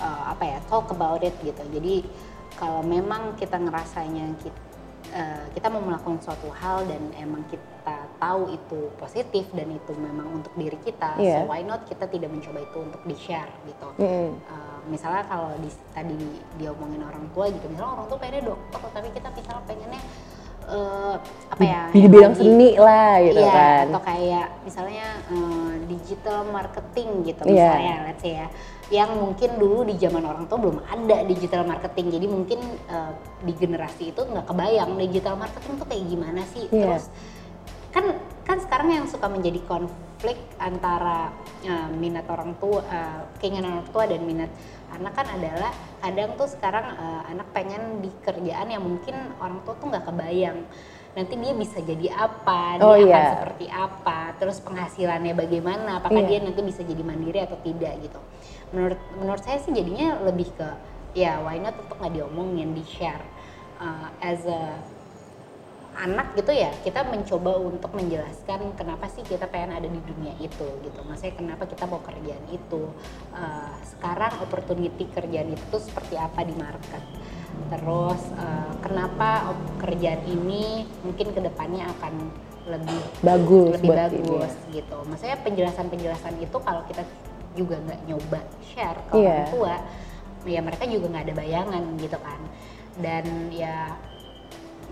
eh, 0.00 0.22
apa 0.30 0.44
ya 0.44 0.58
talk 0.70 0.88
about 0.90 1.20
it 1.20 1.34
gitu. 1.42 1.62
Jadi 1.74 2.06
kalau 2.56 2.80
memang 2.86 3.34
kita 3.36 3.58
ngerasanya 3.58 4.38
kita 4.40 4.60
kita 5.54 5.70
mau 5.70 5.78
melakukan 5.78 6.18
suatu 6.18 6.50
hal 6.58 6.90
dan 6.90 6.98
emang 7.14 7.46
kita 7.46 7.73
tahu 8.14 8.48
itu 8.48 8.88
positif 8.96 9.44
dan 9.52 9.68
itu 9.68 9.92
memang 9.92 10.40
untuk 10.40 10.52
diri 10.54 10.80
kita, 10.80 11.20
Iya. 11.20 11.44
so 11.44 11.52
why 11.52 11.60
not 11.60 11.84
kita 11.84 12.08
tidak 12.08 12.32
mencoba 12.32 12.64
itu 12.64 12.78
untuk 12.80 13.02
di 13.04 13.12
share 13.14 13.52
gitu. 13.64 13.88
Mm-mm. 14.00 14.40
Uh, 14.48 14.78
misalnya 14.88 15.24
kalau 15.24 15.52
di, 15.58 15.68
tadi 15.92 16.16
dia 16.56 16.72
omongin 16.72 17.00
orang 17.00 17.28
tua 17.30 17.48
gitu 17.48 17.64
misalnya 17.68 17.92
orang 17.94 18.06
tua 18.06 18.16
pengennya 18.16 18.44
dokter 18.46 18.80
tapi 18.88 19.08
kita 19.12 19.28
misalnya 19.32 19.64
pengennya 19.64 20.02
uh, 20.64 21.16
apa 21.48 21.62
ya 21.62 21.82
Di 21.88 22.00
bidang 22.04 22.32
lagi- 22.32 22.40
seni 22.40 22.70
lah 22.76 23.12
gitu 23.20 23.40
iya, 23.40 23.52
kan. 23.52 23.84
atau 23.88 24.02
kayak 24.02 24.46
misalnya 24.60 25.06
uh, 25.28 25.72
digital 25.84 26.38
marketing 26.48 27.08
gitu 27.22 27.42
Iya. 27.44 27.52
misalnya 27.52 27.94
let's 28.08 28.20
say 28.20 28.32
ya 28.34 28.48
yang 28.92 29.10
mungkin 29.16 29.50
dulu 29.56 29.88
di 29.88 29.96
zaman 29.96 30.20
orang 30.20 30.44
tua 30.44 30.60
belum 30.60 30.78
ada 30.84 31.24
digital 31.24 31.64
marketing 31.64 32.06
jadi 32.12 32.26
mungkin 32.28 32.60
uh, 32.88 33.12
di 33.40 33.52
generasi 33.56 34.12
itu 34.12 34.20
nggak 34.20 34.44
kebayang 34.44 35.00
digital 35.00 35.36
marketing 35.36 35.80
tuh 35.80 35.86
kayak 35.88 36.04
gimana 36.04 36.40
sih 36.52 36.68
Iya. 36.68 36.80
terus 36.92 37.04
kan 37.94 38.04
kan 38.42 38.58
sekarang 38.58 38.90
yang 38.90 39.06
suka 39.06 39.30
menjadi 39.30 39.62
konflik 39.64 40.36
antara 40.58 41.30
uh, 41.62 41.88
minat 41.94 42.26
orang 42.26 42.58
tua 42.58 42.82
uh, 42.82 43.22
keinginan 43.38 43.78
orang 43.78 43.88
tua 43.94 44.04
dan 44.10 44.26
minat 44.26 44.50
anak 44.90 45.14
kan 45.14 45.26
adalah 45.30 45.70
kadang 46.02 46.34
tuh 46.34 46.50
sekarang 46.50 46.86
uh, 46.98 47.22
anak 47.30 47.46
pengen 47.54 48.02
di 48.02 48.10
kerjaan 48.20 48.66
yang 48.68 48.82
mungkin 48.82 49.14
orang 49.38 49.62
tua 49.62 49.78
tuh 49.78 49.88
nggak 49.94 50.04
kebayang 50.10 50.58
nanti 51.14 51.38
dia 51.38 51.54
bisa 51.54 51.78
jadi 51.78 52.10
apa 52.10 52.82
dia 52.82 52.84
Oh, 52.84 52.98
akan 52.98 53.06
iya. 53.06 53.24
seperti 53.38 53.66
apa 53.70 54.18
terus 54.42 54.58
penghasilannya 54.58 55.32
bagaimana 55.38 56.02
apakah 56.02 56.18
Iya. 56.26 56.28
dia 56.28 56.38
nanti 56.50 56.60
bisa 56.66 56.82
jadi 56.82 57.02
mandiri 57.06 57.38
atau 57.46 57.54
tidak 57.62 57.94
gitu 58.02 58.18
menurut 58.74 58.98
menurut 59.22 59.42
saya 59.46 59.62
sih 59.62 59.70
jadinya 59.70 60.18
lebih 60.26 60.50
ke 60.58 60.68
ya 61.14 61.38
why 61.46 61.62
not 61.62 61.78
untuk 61.78 61.94
nggak 62.02 62.18
diomongin 62.18 62.74
di 62.74 62.82
share 62.82 63.22
uh, 63.78 64.10
as 64.18 64.42
a 64.50 64.82
anak 65.94 66.34
gitu 66.34 66.50
ya 66.50 66.74
kita 66.82 67.06
mencoba 67.06 67.54
untuk 67.58 67.94
menjelaskan 67.94 68.74
kenapa 68.74 69.06
sih 69.14 69.22
kita 69.22 69.46
pengen 69.46 69.78
ada 69.78 69.88
di 69.88 70.00
dunia 70.02 70.34
itu 70.42 70.66
gitu. 70.82 71.00
Maksudnya 71.06 71.34
kenapa 71.38 71.64
kita 71.70 71.86
mau 71.86 72.02
kerjaan 72.02 72.44
itu. 72.50 72.90
Uh, 73.30 73.72
sekarang 73.86 74.32
opportunity 74.42 75.06
kerjaan 75.14 75.54
itu 75.54 75.76
seperti 75.78 76.18
apa 76.18 76.42
di 76.42 76.54
market. 76.58 77.02
Terus 77.70 78.22
uh, 78.34 78.74
kenapa 78.82 79.54
kerjaan 79.78 80.26
ini 80.26 80.84
mungkin 81.06 81.30
ke 81.30 81.40
depannya 81.40 81.86
akan 81.98 82.14
lebih 82.64 83.00
bagus 83.20 83.76
lebih 83.78 83.90
bagus 83.94 84.54
dia. 84.68 84.82
gitu. 84.82 84.98
Maksudnya 85.06 85.38
penjelasan-penjelasan 85.46 86.34
itu 86.42 86.56
kalau 86.58 86.82
kita 86.90 87.02
juga 87.54 87.78
nggak 87.78 88.00
nyoba 88.10 88.40
share 88.74 88.98
ke 89.08 89.12
yeah. 89.14 89.46
orang 89.46 89.50
tua 89.54 89.74
ya 90.44 90.60
mereka 90.60 90.84
juga 90.90 91.06
nggak 91.06 91.24
ada 91.30 91.34
bayangan 91.38 91.82
gitu 92.02 92.18
kan. 92.18 92.40
Dan 92.98 93.24
ya 93.54 93.94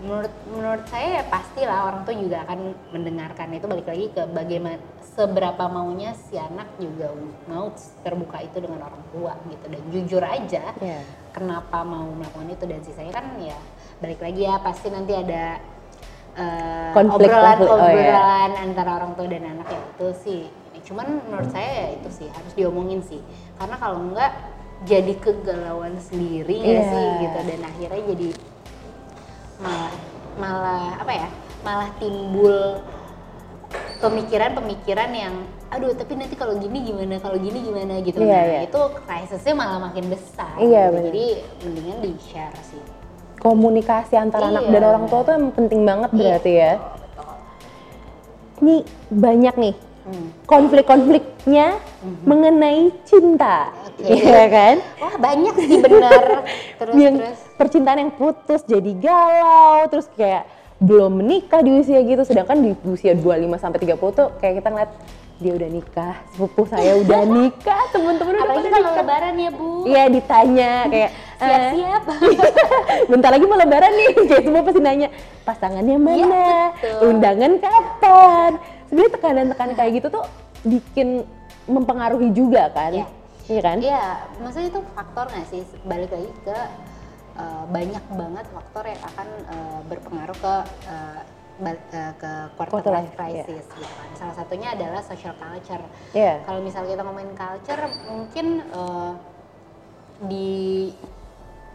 menurut 0.03 0.33
menurut 0.51 0.85
saya 0.91 1.07
ya 1.19 1.23
pastilah 1.31 1.79
orang 1.87 2.01
tuh 2.03 2.15
juga 2.19 2.43
akan 2.43 2.59
mendengarkan 2.91 3.47
itu 3.55 3.65
balik 3.65 3.87
lagi 3.87 4.05
ke 4.11 4.23
bagaimana 4.35 4.77
seberapa 5.15 5.63
maunya 5.71 6.11
si 6.27 6.35
anak 6.35 6.67
juga 6.75 7.15
mau 7.47 7.71
terbuka 8.03 8.43
itu 8.43 8.57
dengan 8.59 8.91
orang 8.91 9.03
tua 9.15 9.33
gitu 9.47 9.65
dan 9.71 9.81
jujur 9.93 10.23
aja 10.23 10.75
yeah. 10.83 11.03
kenapa 11.31 11.87
mau 11.87 12.11
melakukan 12.11 12.51
itu 12.51 12.65
dan 12.67 12.79
sisanya 12.83 13.13
kan 13.15 13.25
ya 13.39 13.57
balik 14.03 14.19
lagi 14.19 14.41
ya 14.43 14.59
pasti 14.59 14.91
nanti 14.91 15.13
ada 15.15 15.63
uh, 16.35 16.91
obrolan 16.97 17.57
konflik. 17.63 17.71
obrolan 17.71 18.51
oh, 18.51 18.57
yeah. 18.59 18.65
antara 18.67 18.91
orang 18.99 19.11
tua 19.15 19.27
dan 19.31 19.43
anak 19.47 19.67
ya 19.71 19.81
itu 19.95 20.07
sih 20.19 20.43
cuman 20.83 21.07
menurut 21.31 21.47
saya 21.47 21.71
ya 21.71 21.87
itu 21.95 22.09
sih 22.11 22.27
harus 22.27 22.53
diomongin 22.59 22.99
sih 22.99 23.23
karena 23.55 23.79
kalau 23.79 24.03
enggak 24.03 24.35
jadi 24.83 25.15
kegalauan 25.15 25.95
sendiri 25.95 26.59
yeah. 26.59 26.83
sih 26.91 27.05
gitu 27.23 27.39
dan 27.47 27.61
akhirnya 27.63 28.01
jadi 28.11 28.27
malah 29.61 29.93
malah 30.37 30.83
apa 31.01 31.13
ya 31.13 31.29
malah 31.61 31.89
timbul 32.01 32.81
pemikiran-pemikiran 34.01 35.09
yang 35.13 35.33
aduh 35.73 35.89
tapi 35.97 36.13
nanti 36.13 36.37
kalau 36.37 36.53
gini 36.59 36.85
gimana 36.85 37.17
kalau 37.17 37.39
gini 37.39 37.65
gimana 37.65 37.97
gitu 38.05 38.21
yeah, 38.21 38.45
nah 38.45 38.61
yeah. 38.61 38.63
itu 38.69 38.81
krisisnya 39.09 39.53
malah 39.57 39.79
makin 39.81 40.05
besar 40.05 40.53
yeah, 40.61 40.93
gitu. 40.93 41.09
jadi 41.09 41.25
mendingan 41.65 41.97
di 42.03 42.11
share 42.21 42.57
sih 42.61 42.83
komunikasi 43.41 44.13
antara 44.15 44.47
iya. 44.47 44.51
anak 44.53 44.63
dan 44.69 44.83
orang 44.85 45.05
tua 45.09 45.21
tuh 45.25 45.35
penting 45.57 45.81
banget 45.81 46.09
iya. 46.13 46.19
berarti 46.19 46.51
ya 46.53 46.73
ini 48.61 48.75
banyak 49.09 49.55
nih 49.57 49.75
hmm. 50.07 50.27
konflik-konfliknya 50.45 51.67
hmm. 52.05 52.21
mengenai 52.23 52.93
cinta 53.03 53.73
okay. 53.99 54.19
ya 54.23 54.45
kan? 54.49 54.75
wah 55.01 55.15
banyak 55.21 55.55
sih 55.61 55.77
benar. 55.81 56.23
Terus 56.79 56.93
yang 56.97 57.15
terus. 57.21 57.39
percintaan 57.55 57.99
yang 58.01 58.11
putus 58.13 58.61
jadi 58.65 58.91
galau 58.97 59.87
terus 59.87 60.07
kayak 60.17 60.49
belum 60.83 61.23
menikah 61.23 61.63
di 61.63 61.71
usia 61.79 61.99
gitu. 62.03 62.23
Sedangkan 62.27 62.59
di 62.59 62.71
usia 62.89 63.15
25 63.15 63.55
sampai 63.61 63.79
30 63.79 63.99
tuh 64.19 64.27
kayak 64.41 64.59
kita 64.59 64.69
ngeliat 64.73 64.91
dia 65.41 65.53
udah 65.59 65.69
nikah, 65.75 66.15
sepupu 66.31 66.63
saya 66.69 66.95
udah 67.03 67.21
nikah, 67.41 67.83
temen-temen 67.91 68.31
udah 68.37 68.43
Apalagi 68.47 68.67
pada 68.69 68.79
nikah. 68.79 68.95
lebaran 69.01 69.33
ya 69.35 69.49
bu. 69.51 69.69
Iya 69.83 70.03
ditanya 70.07 70.71
kayak 70.87 71.11
Siap-siap. 71.43 72.01
Uh, 72.07 72.19
Bentar 73.11 73.29
lagi 73.35 73.43
mau 73.43 73.59
lebaran 73.59 73.91
nih, 73.91 74.07
kayak 74.31 74.43
semua 74.47 74.63
pasti 74.63 74.79
nanya 74.79 75.09
Pasangannya 75.43 75.97
iya, 75.99 76.05
mana, 76.07 76.45
ya, 76.79 77.03
undangan 77.03 77.51
kapan? 77.59 78.51
Sebenarnya 78.87 79.11
tekanan-tekanan 79.11 79.75
kayak 79.75 79.91
gitu 79.99 80.07
tuh 80.07 80.23
bikin 80.63 81.27
mempengaruhi 81.67 82.31
juga 82.31 82.71
kan? 82.71 82.95
Iya 82.95 83.22
Iya 83.43 83.61
kan? 83.61 83.77
Iya, 83.83 84.05
maksudnya 84.39 84.69
itu 84.71 84.81
faktor 84.95 85.25
nggak 85.27 85.47
sih? 85.51 85.61
Balik 85.83 86.09
lagi 86.15 86.31
ke 86.47 86.57
uh, 87.35 87.63
banyak 87.67 88.03
banget 88.15 88.45
faktor 88.55 88.83
yang 88.87 89.01
akan 89.03 89.27
uh, 89.51 89.79
berpengaruh 89.91 90.37
ke 90.37 90.55
uh, 90.87 91.21
ke 91.93 92.31
quarter, 92.57 92.71
quarter 92.71 92.93
life 92.97 93.13
crisis 93.13 93.65
yeah. 93.69 93.77
gitu 93.77 93.93
kan. 93.93 94.09
Salah 94.17 94.35
satunya 94.41 94.73
adalah 94.73 95.01
social 95.05 95.35
culture. 95.37 95.83
Yeah. 96.15 96.41
Kalau 96.49 96.65
misalnya 96.65 96.97
kita 96.97 97.03
ngomongin 97.05 97.33
culture, 97.37 97.83
mungkin 98.09 98.47
uh, 98.73 99.13
di 100.23 100.91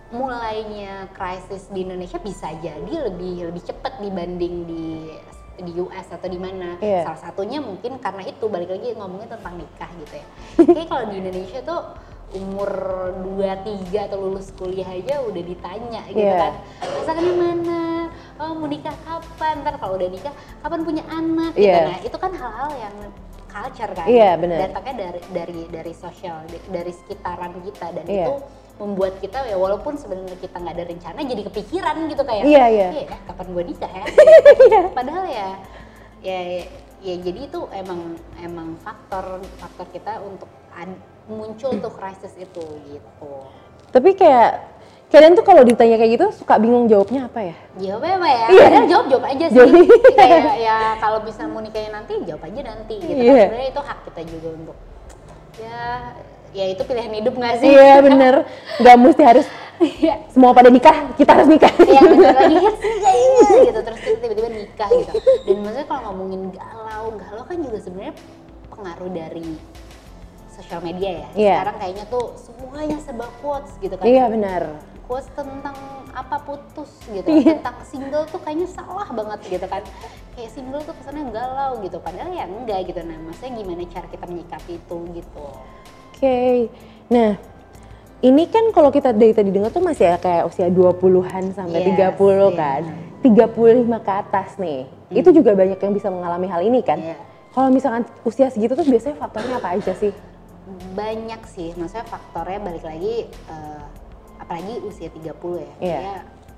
mulainya 0.09 1.05
krisis 1.13 1.69
di 1.69 1.85
Indonesia 1.85 2.17
bisa 2.17 2.49
jadi 2.65 3.13
lebih 3.13 3.53
lebih 3.53 3.61
cepat 3.61 4.01
dibanding 4.01 4.65
di 4.65 5.13
di 5.59 5.73
US 5.83 6.07
atau 6.11 6.29
di 6.31 6.39
mana. 6.39 6.79
Yeah. 6.79 7.05
Salah 7.07 7.21
satunya 7.31 7.59
mungkin 7.59 7.99
karena 7.99 8.23
itu 8.25 8.45
balik 8.47 8.71
lagi 8.71 8.95
ngomongin 8.95 9.29
tentang 9.29 9.55
nikah 9.59 9.91
gitu 9.99 10.15
ya. 10.19 10.27
Kayak 10.77 10.89
kalau 10.89 11.05
di 11.11 11.17
Indonesia 11.19 11.61
tuh 11.67 11.81
umur 12.29 12.71
2 13.25 13.89
3 13.89 14.07
atau 14.13 14.19
lulus 14.21 14.53
kuliah 14.53 14.85
aja 14.85 15.25
udah 15.25 15.43
ditanya 15.43 16.01
gitu 16.13 16.21
yeah. 16.21 16.53
kan. 16.53 16.55
Pasangannya 16.85 17.35
mana? 17.35 17.83
Oh, 18.39 18.53
mau 18.55 18.69
nikah 18.69 18.95
kapan? 19.03 19.65
Ntar 19.65 19.81
kalau 19.81 19.97
udah 19.97 20.09
nikah 20.13 20.35
kapan 20.61 20.81
punya 20.85 21.05
anak 21.09 21.53
gitu. 21.57 21.73
Yeah. 21.73 21.89
Nah, 21.89 21.99
itu 22.05 22.17
kan 22.21 22.33
hal-hal 22.37 22.71
yang 22.77 22.97
culture 23.49 23.93
kan. 23.97 24.07
Iya, 24.07 24.21
yeah, 24.21 24.33
benar. 24.37 24.59
Datangnya 24.69 24.95
dari 25.09 25.21
dari 25.33 25.61
dari 25.73 25.93
sosial, 25.97 26.45
dari 26.69 26.93
sekitaran 26.93 27.53
kita 27.65 27.87
dan 27.97 28.05
yeah. 28.05 28.29
itu 28.29 28.35
membuat 28.79 29.19
kita 29.19 29.43
ya 29.45 29.59
walaupun 29.59 29.99
sebenarnya 29.99 30.39
kita 30.39 30.57
nggak 30.63 30.75
ada 30.79 30.85
rencana 30.87 31.19
jadi 31.27 31.43
kepikiran 31.51 31.97
gitu 32.07 32.23
kayak 32.23 32.45
iya 32.47 32.65
iya 32.71 32.89
yeah, 33.05 33.21
kapan 33.27 33.47
gue 33.51 33.65
nikah 33.75 33.91
ya 33.91 34.05
iya. 34.71 34.83
padahal 34.95 35.25
ya 35.27 35.49
ya 36.23 36.39
ya 37.03 37.15
jadi 37.23 37.41
itu 37.51 37.61
emang 37.75 38.19
emang 38.39 38.79
faktor 38.83 39.43
faktor 39.59 39.87
kita 39.91 40.23
untuk 40.23 40.51
ad, 40.75 40.95
muncul 41.27 41.75
tuh 41.79 41.93
krisis 41.95 42.35
itu 42.39 42.65
gitu 42.87 43.33
tapi 43.91 44.15
kayak 44.15 44.79
kalian 45.09 45.33
tuh 45.33 45.45
kalau 45.45 45.65
ditanya 45.65 45.97
kayak 45.97 46.21
gitu 46.21 46.27
suka 46.37 46.61
bingung 46.61 46.85
jawabnya 46.85 47.33
apa 47.33 47.41
ya? 47.41 47.57
Jawabnya 47.81 48.15
apa 48.21 48.29
ya? 48.29 48.47
Iya. 48.53 48.67
Yeah. 48.69 48.85
jawab 48.93 49.07
jawab 49.09 49.25
aja 49.25 49.47
sih. 49.49 49.69
kayak 50.13 50.55
ya 50.69 50.77
kalau 51.01 51.19
bisa 51.25 51.49
mau 51.49 51.65
nikahnya 51.65 51.97
nanti 51.97 52.13
jawab 52.29 52.45
aja 52.45 52.61
nanti 52.61 52.95
gitu. 53.01 53.09
Yeah. 53.09 53.25
Kan 53.25 53.25
iya. 53.25 53.45
sebenarnya 53.49 53.69
itu 53.73 53.83
hak 53.89 53.99
kita 54.05 54.21
juga 54.29 54.49
untuk 54.53 54.77
ya 55.59 55.81
ya 56.57 56.65
itu 56.73 56.83
pilihan 56.85 57.13
hidup 57.13 57.35
nggak 57.37 57.55
sih? 57.61 57.69
Iya 57.69 58.01
bener, 58.01 58.35
nggak 58.81 58.97
mesti 58.97 59.23
harus 59.25 59.47
iya. 59.79 60.27
semua 60.33 60.51
pada 60.57 60.73
nikah, 60.73 61.13
kita 61.15 61.31
harus 61.37 61.49
nikah. 61.49 61.73
Iya 61.83 62.03
bener 62.03 62.35
lagi 62.35 62.57
ya 62.59 63.13
iya 63.15 63.49
gitu 63.71 63.81
terus 63.85 64.01
tiba-tiba 64.03 64.49
nikah 64.51 64.89
gitu. 64.91 65.13
Dan 65.47 65.57
maksudnya 65.63 65.87
kalau 65.87 66.03
ngomongin 66.13 66.43
galau, 66.53 67.05
galau 67.15 67.45
kan 67.47 67.57
juga 67.61 67.79
sebenarnya 67.79 68.15
pengaruh 68.73 69.11
dari 69.11 69.49
sosial 70.59 70.81
media 70.83 71.11
ya. 71.11 71.29
Yeah. 71.39 71.57
Sekarang 71.63 71.77
kayaknya 71.79 72.05
tuh 72.11 72.27
semuanya 72.35 72.99
serba 72.99 73.27
quotes 73.39 73.73
gitu 73.79 73.95
kan. 73.95 74.05
Iya 74.07 74.25
benar. 74.27 74.63
Quotes 75.07 75.31
tentang 75.33 75.77
apa 76.13 76.37
putus 76.43 76.91
gitu, 77.09 77.31
yeah. 77.31 77.57
tentang 77.57 77.79
single 77.87 78.27
tuh 78.27 78.43
kayaknya 78.43 78.69
salah 78.69 79.07
banget 79.09 79.41
gitu 79.47 79.67
kan. 79.71 79.87
Kayak 80.35 80.51
single 80.53 80.83
tuh 80.83 80.95
kesannya 80.99 81.31
galau 81.31 81.79
gitu, 81.81 81.97
padahal 82.03 82.35
ya 82.35 82.45
enggak 82.45 82.91
gitu. 82.91 83.01
Nah, 83.07 83.17
maksudnya 83.23 83.63
gimana 83.63 83.87
cara 83.87 84.07
kita 84.11 84.25
menyikapi 84.27 84.73
itu 84.77 84.97
gitu 85.15 85.47
okay. 86.19 86.69
nah 87.09 87.39
ini 88.19 88.51
kan 88.51 88.75
kalau 88.75 88.91
kita 88.91 89.15
dari 89.15 89.31
tadi 89.31 89.55
dengar 89.55 89.71
tuh 89.71 89.83
masih 89.83 90.11
ya 90.11 90.17
kayak 90.19 90.51
usia 90.51 90.67
20-an 90.67 91.55
sampai 91.55 91.87
yes, 91.87 92.19
30 92.19 92.19
yeah. 92.19 92.51
kan. 92.51 92.83
35 93.23 94.07
ke 94.07 94.13
atas 94.15 94.49
nih. 94.59 94.81
Hmm. 94.87 95.21
Itu 95.23 95.31
juga 95.31 95.55
banyak 95.55 95.79
yang 95.79 95.95
bisa 95.95 96.11
mengalami 96.11 96.47
hal 96.51 96.63
ini 96.67 96.83
kan. 96.83 96.99
Yeah. 96.99 97.19
Kalau 97.55 97.71
misalkan 97.71 98.07
usia 98.27 98.51
segitu 98.51 98.75
tuh 98.75 98.87
biasanya 98.87 99.23
faktornya 99.23 99.63
apa 99.63 99.79
aja 99.79 99.95
sih? 99.95 100.11
Banyak 100.99 101.43
sih. 101.47 101.75
Maksudnya 101.79 102.07
faktornya 102.11 102.59
balik 102.59 102.85
lagi 102.87 103.31
uh, 103.51 103.87
apalagi 104.43 104.83
usia 104.83 105.11
30 105.15 105.23
ya. 105.23 105.73
Yeah. 105.79 106.01
Ya, 106.03 106.17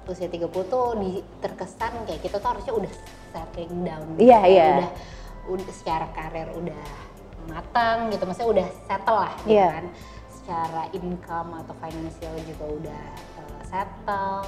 usia 0.09 0.29
30 0.33 0.49
tuh 0.49 0.87
di, 0.97 1.21
terkesan 1.45 1.93
kayak 2.09 2.21
kita 2.25 2.41
tuh 2.41 2.57
harusnya 2.57 2.73
udah 2.73 2.93
settling 3.37 3.85
down. 3.85 4.09
Iya, 4.17 4.33
yeah, 4.33 4.43
iya. 4.49 4.61
Yeah. 4.61 4.77
Udah, 4.81 4.91
udah 5.61 5.75
secara 5.77 6.07
karir 6.17 6.49
udah 6.57 7.10
matang 7.51 8.09
gitu 8.15 8.23
maksudnya 8.25 8.51
udah 8.63 8.69
settle 8.87 9.19
lah 9.19 9.35
gitu 9.45 9.59
yeah. 9.59 9.71
kan. 9.75 9.87
Secara 10.31 10.83
income 10.97 11.51
atau 11.63 11.75
financial 11.79 12.35
juga 12.47 12.65
udah 12.71 13.05
uh, 13.43 13.63
settle. 13.67 14.47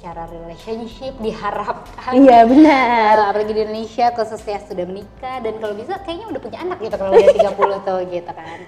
Secara 0.00 0.24
relationship 0.32 1.12
diharapkan. 1.20 2.16
Iya 2.16 2.48
benar. 2.48 3.20
Uh, 3.20 3.26
apalagi 3.36 3.52
di 3.52 3.60
Indonesia 3.68 4.08
khususnya 4.16 4.56
sudah 4.64 4.88
menikah 4.88 5.44
dan 5.44 5.60
kalau 5.60 5.76
bisa 5.76 6.00
kayaknya 6.00 6.32
udah 6.32 6.40
punya 6.40 6.58
anak 6.64 6.80
gitu 6.80 6.96
kalau 6.96 7.12
udah 7.12 7.36
30 7.36 7.88
tuh 7.88 8.00
gitu 8.08 8.32
kan. 8.32 8.58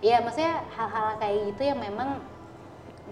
Iya 0.00 0.16
maksudnya 0.24 0.64
hal-hal 0.72 1.20
kayak 1.20 1.36
gitu 1.52 1.62
yang 1.68 1.78
memang 1.84 2.24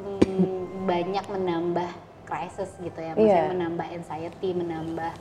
mm, 0.00 0.88
banyak 0.88 1.24
menambah 1.28 1.90
krisis 2.24 2.72
gitu 2.80 2.96
ya. 2.96 3.12
Maksudnya 3.12 3.44
yeah. 3.44 3.52
menambah 3.52 3.86
anxiety 3.92 4.48
menambah 4.56 5.12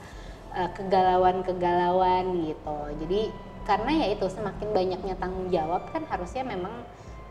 uh, 0.56 0.70
kegalauan-kegalauan 0.72 2.24
gitu. 2.48 2.78
Jadi 3.04 3.22
karena 3.68 3.92
ya 4.00 4.06
itu 4.16 4.26
semakin 4.32 4.68
banyaknya 4.72 5.14
tanggung 5.20 5.52
jawab 5.52 5.92
kan 5.92 6.00
harusnya 6.08 6.40
memang 6.40 6.72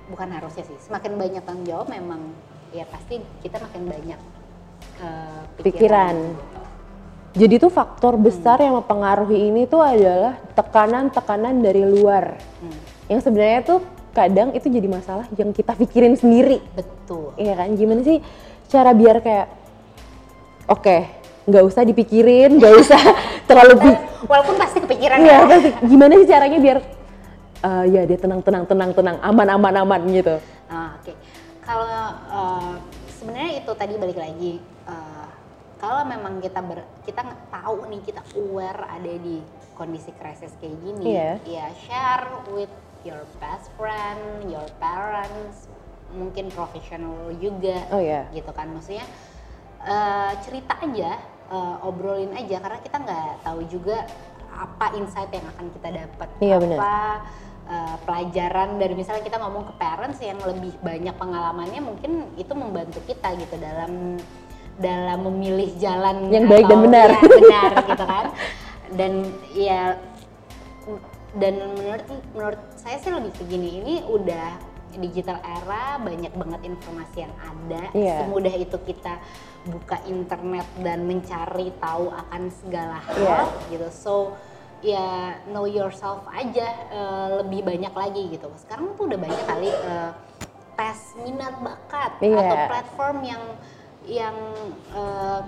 bukan 0.06 0.29
harusnya 0.29 0.70
sih 0.70 0.77
semakin 0.86 1.17
banyak 1.17 1.41
tanggung 1.41 1.65
jawab 1.65 1.89
memang 1.89 2.29
ya 2.70 2.86
pasti 2.86 3.17
kita 3.41 3.58
makin 3.58 3.89
banyak 3.89 4.20
uh, 5.01 5.41
pikiran. 5.58 5.65
pikiran. 5.65 6.15
Jadi 7.38 7.56
tuh 7.62 7.72
faktor 7.74 8.17
hmm. 8.17 8.24
besar 8.24 8.58
yang 8.62 8.77
mempengaruhi 8.77 9.50
ini 9.50 9.65
tuh 9.65 9.82
adalah 9.82 10.38
tekanan-tekanan 10.58 11.62
dari 11.62 11.86
luar. 11.86 12.38
Hmm. 12.62 12.77
Yang 13.10 13.20
sebenarnya 13.29 13.62
tuh 13.65 13.79
kadang 14.13 14.50
itu 14.58 14.67
jadi 14.70 14.89
masalah 14.89 15.25
yang 15.38 15.53
kita 15.53 15.74
pikirin 15.77 16.17
sendiri. 16.17 16.62
Betul. 16.74 17.38
Iya 17.38 17.53
kan? 17.58 17.70
Gimana 17.77 18.01
sih 18.01 18.22
cara 18.67 18.91
biar 18.94 19.22
kayak 19.22 19.48
oke, 20.65 20.82
okay, 20.82 21.01
nggak 21.48 21.63
usah 21.63 21.82
dipikirin 21.88 22.60
nggak 22.60 22.74
usah 22.75 23.00
terlalu 23.48 23.74
bi- 23.80 24.01
Walaupun 24.24 24.56
pasti 24.56 24.77
kepikiran 24.80 25.18
Iya, 25.18 25.32
ya. 25.32 25.39
pasti. 25.42 25.70
gimana 25.92 26.13
sih 26.16 26.27
caranya 26.27 26.60
biar 26.60 26.77
eh, 27.60 27.86
ya 27.88 28.01
dia 28.04 28.18
tenang 28.18 28.42
tenang 28.42 28.63
tenang 28.66 28.92
tenang 28.92 29.18
aman 29.20 29.48
aman 29.50 29.74
aman 29.77 30.01
gitu 30.12 30.36
Ah, 30.68 31.00
Oke, 31.00 31.16
kalau 31.63 31.88
eh, 32.27 32.74
sebenarnya 33.10 33.51
itu 33.58 33.72
tadi 33.74 33.96
balik 33.96 34.16
lagi, 34.16 34.60
eh, 34.84 35.27
kalau 35.77 36.04
memang 36.04 36.38
kita 36.38 36.60
ber, 36.60 36.84
kita 37.01 37.24
tahu 37.48 37.88
nih 37.88 38.04
kita 38.04 38.20
aware 38.36 38.84
ada 38.86 39.13
di 39.16 39.39
kondisi 39.74 40.12
krisis 40.12 40.51
kayak 40.58 40.75
gini, 40.77 41.04
Iya. 41.08 41.32
ya 41.46 41.66
share 41.80 42.25
with 42.50 42.70
your 43.01 43.24
best 43.38 43.72
friend, 43.74 44.20
your 44.44 44.66
parents, 44.77 45.70
mungkin 46.10 46.50
profesional 46.50 47.13
juga, 47.38 47.86
Oh, 47.89 48.01
iya. 48.01 48.25
gitu 48.30 48.50
kan, 48.51 48.68
maksudnya 48.68 49.06
eh, 49.80 50.32
cerita 50.42 50.75
aja, 50.77 51.16
eh, 51.48 51.88
obrolin 51.88 52.32
aja 52.36 52.58
karena 52.60 52.80
kita 52.84 52.98
nggak 53.00 53.32
tahu 53.44 53.62
juga 53.72 54.08
apa 54.58 54.86
insight 54.98 55.30
yang 55.30 55.46
akan 55.54 55.66
kita 55.70 55.89
dapat, 55.94 56.27
Iya, 56.42 56.58
apa 56.58 56.98
uh, 57.70 57.96
pelajaran 58.10 58.82
dari 58.82 58.98
misalnya 58.98 59.22
kita 59.22 59.38
ngomong 59.38 59.70
ke 59.70 59.74
parents 59.77 60.20
yang 60.24 60.39
lebih 60.42 60.74
banyak 60.82 61.13
pengalamannya 61.13 61.82
mungkin 61.84 62.25
itu 62.39 62.54
membantu 62.58 63.00
kita 63.06 63.38
gitu 63.38 63.56
dalam 63.62 64.18
dalam 64.77 65.20
memilih 65.30 65.74
jalan 65.82 66.30
Yang 66.30 66.46
baik 66.50 66.66
dan 66.70 66.80
benar. 66.86 67.10
ya, 67.13 67.22
benar 67.22 67.72
gitu 67.94 68.06
kan. 68.06 68.25
Dan 68.88 69.13
ya 69.54 69.82
dan 71.38 71.54
menurut 71.75 72.06
menurut 72.34 72.62
saya 72.80 72.98
sih 72.98 73.12
lebih 73.12 73.36
begini 73.36 73.70
ini 73.84 73.94
udah 74.08 74.58
digital 74.96 75.38
era 75.41 76.00
banyak 76.00 76.32
banget 76.32 76.62
informasi 76.63 77.17
yang 77.22 77.36
ada 77.38 77.84
Iya. 77.91 78.15
semudah 78.24 78.56
itu 78.56 78.77
kita 78.79 79.20
buka 79.67 80.00
internet 80.08 80.67
dan 80.79 81.03
mencari 81.03 81.75
tahu 81.75 82.08
akan 82.08 82.41
segala 82.50 83.03
hal 83.03 83.20
Iya. 83.20 83.39
gitu 83.67 83.88
so 83.91 84.13
ya 84.79 85.36
know 85.50 85.65
yourself 85.65 86.24
aja 86.29 86.67
eh, 86.88 87.27
lebih 87.44 87.65
banyak 87.65 87.91
lagi 87.91 88.24
gitu 88.32 88.48
sekarang 88.58 88.96
tuh 88.96 89.10
udah 89.10 89.20
banyak 89.20 89.44
kali 89.44 89.70
eh, 89.70 90.12
tes 90.74 91.00
minat 91.20 91.58
bakat 91.60 92.12
Iya. 92.22 92.38
atau 92.39 92.56
platform 92.70 93.17
yang 93.25 93.44
yang 94.08 94.36
eh, 94.94 95.41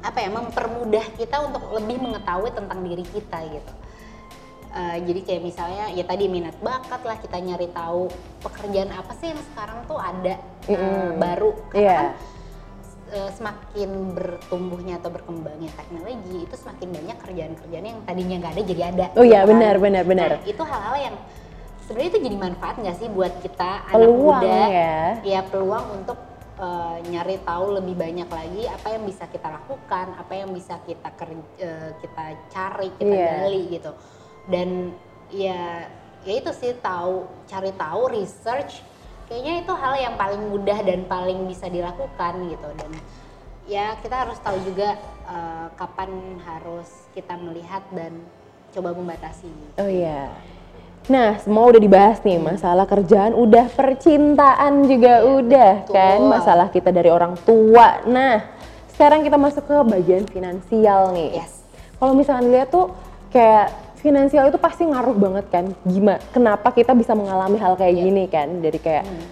apa 0.00 0.16
ya 0.16 0.32
mempermudah 0.32 1.06
kita 1.16 1.44
untuk 1.44 1.64
lebih 1.76 2.00
mengetahui 2.00 2.50
tentang 2.52 2.80
diri 2.80 3.04
kita 3.04 3.40
gitu 3.46 3.72
Eh, 4.70 5.02
jadi 5.02 5.20
kayak 5.26 5.42
misalnya 5.42 5.90
ya 5.90 6.06
tadi 6.06 6.30
minat 6.30 6.54
bakat 6.62 7.02
lah 7.02 7.18
kita 7.18 7.42
nyari 7.42 7.74
tahu 7.74 8.06
pekerjaan 8.38 8.94
apa 8.94 9.18
sih 9.18 9.34
yang 9.34 9.42
sekarang 9.42 9.82
tuh 9.82 9.98
ada 9.98 10.38
eh, 10.64 10.78
Mm-mm. 10.78 11.18
baru 11.18 11.50
karena 11.68 11.82
Iya. 11.82 11.96
kan 11.98 12.08
semakin 13.34 14.14
bertumbuhnya 14.14 15.02
atau 15.02 15.10
berkembangnya 15.10 15.74
teknologi 15.74 16.46
itu 16.46 16.54
semakin 16.54 16.88
banyak 16.94 17.16
kerjaan-kerjaan 17.18 17.82
yang 17.84 17.98
tadinya 18.06 18.36
nggak 18.38 18.52
ada 18.54 18.62
jadi 18.62 18.82
ada. 18.94 19.06
Oh 19.18 19.26
iya, 19.26 19.42
gitu 19.42 19.50
kan. 19.50 19.50
benar, 19.50 19.74
benar, 19.82 20.04
benar. 20.06 20.30
Nah, 20.38 20.46
itu 20.46 20.62
hal-hal 20.62 20.96
yang 21.10 21.16
sebenarnya 21.82 22.10
itu 22.14 22.20
jadi 22.22 22.36
manfaat 22.38 22.74
nggak 22.78 22.96
sih 23.02 23.08
buat 23.10 23.34
kita 23.42 23.70
anak 23.90 23.98
Peluang 23.98 24.42
muda? 24.46 24.62
ya. 24.70 24.96
Ya 25.26 25.40
peluang 25.42 25.86
untuk 25.98 26.18
eh, 26.62 26.96
nyari 27.10 27.42
tahu 27.42 27.82
lebih 27.82 27.98
banyak 27.98 28.28
lagi 28.30 28.62
apa 28.70 28.86
yang 28.94 29.02
bisa 29.02 29.26
kita 29.26 29.48
lakukan, 29.50 30.06
apa 30.14 30.32
yang 30.36 30.54
bisa 30.54 30.78
kita 30.86 31.10
ker- 31.10 31.50
eh, 31.58 31.90
kita 31.98 32.24
cari, 32.46 32.94
kita 32.94 33.10
Iya. 33.10 33.26
gali 33.42 33.62
gitu. 33.74 33.90
Dan 34.50 34.92
ya 35.30 35.86
ya 36.26 36.34
itu 36.36 36.50
sih 36.52 36.76
tahu 36.82 37.24
cari 37.48 37.72
tahu 37.72 38.02
research 38.12 38.84
kayaknya 39.30 39.64
itu 39.64 39.72
hal 39.72 39.94
yang 39.96 40.14
paling 40.20 40.42
mudah 40.52 40.78
dan 40.84 41.06
paling 41.08 41.48
bisa 41.48 41.70
dilakukan 41.70 42.50
gitu 42.50 42.68
dan 42.76 42.92
ya 43.64 43.96
kita 44.02 44.26
harus 44.26 44.36
tahu 44.42 44.58
juga 44.66 44.98
eh, 45.30 45.66
kapan 45.78 46.36
harus 46.42 47.08
kita 47.14 47.38
melihat 47.38 47.86
dan 47.94 48.20
coba 48.74 48.94
membatasi. 48.94 49.50
Oh 49.78 49.86
iya. 49.86 50.30
Nah, 51.10 51.40
semua 51.40 51.64
udah 51.72 51.80
dibahas 51.80 52.20
nih, 52.22 52.38
masalah 52.38 52.84
kerjaan 52.84 53.32
udah, 53.32 53.72
percintaan 53.72 54.84
juga 54.84 55.24
udah 55.26 55.72
Betul. 55.88 55.94
kan, 55.96 56.18
masalah 56.28 56.66
kita 56.68 56.92
dari 56.92 57.08
orang 57.08 57.34
tua. 57.40 58.04
Nah, 58.04 58.44
sekarang 58.94 59.24
kita 59.24 59.40
masuk 59.40 59.64
ke 59.64 59.76
bagian 59.90 60.28
finansial 60.28 61.10
nih. 61.16 61.40
Yes. 61.40 61.64
Kalau 61.96 62.12
misalkan 62.12 62.52
lihat 62.52 62.68
tuh 62.68 62.92
kayak 63.32 63.89
finansial 64.00 64.48
itu 64.48 64.56
pasti 64.56 64.82
ngaruh 64.82 65.14
banget 65.14 65.46
kan. 65.48 65.64
Gimana? 65.84 66.18
Kenapa 66.30 66.72
kita 66.72 66.92
bisa 66.92 67.12
mengalami 67.12 67.56
hal 67.56 67.76
kayak 67.76 67.92
Iya. 67.92 68.02
gini 68.02 68.24
kan? 68.26 68.48
Dari 68.58 68.78
kayak 68.78 69.04
Hmm. 69.04 69.24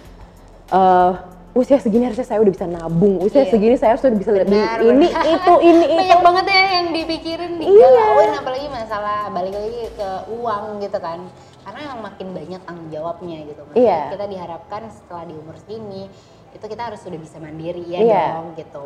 eh 0.69 1.13
usia 1.49 1.75
segini 1.75 2.05
harusnya 2.05 2.23
saya 2.23 2.39
udah 2.39 2.53
bisa 2.53 2.65
nabung, 2.65 3.17
usia 3.19 3.41
Iya. 3.41 3.49
segini 3.49 3.75
saya 3.75 3.97
harus 3.97 4.05
udah 4.05 4.15
bisa 4.15 4.31
lebih 4.31 4.53
ini 4.85 5.09
itu 5.09 5.53
ini 5.59 5.85
itu. 5.89 5.97
banyak 5.97 6.21
banget 6.21 6.45
ya 6.45 6.63
yang 6.71 6.87
dipikirin 6.93 7.51
Iya. 7.57 7.67
digalauin 7.67 8.31
apalagi 8.37 8.67
masalah 8.69 9.17
balik 9.29 9.57
lagi 9.57 9.81
ke 9.91 10.09
uang 10.31 10.63
gitu 10.77 10.97
kan 11.01 11.19
karena 11.59 11.79
yang 11.83 11.99
makin 11.99 12.27
banyak 12.31 12.61
tanggung 12.63 12.89
jawabnya 12.89 13.37
gitu 13.43 13.61
Maksudnya 13.65 13.81
Iya. 13.81 13.99
kita 14.13 14.25
diharapkan 14.29 14.81
setelah 14.87 15.23
di 15.25 15.33
umur 15.35 15.55
segini 15.57 16.03
itu 16.49 16.65
kita 16.65 16.81
harus 16.85 16.99
sudah 17.01 17.17
bisa 17.17 17.37
mandiri 17.37 17.83
ya 17.83 17.99
Iya. 17.99 18.23
dong 18.37 18.47
gitu 18.53 18.81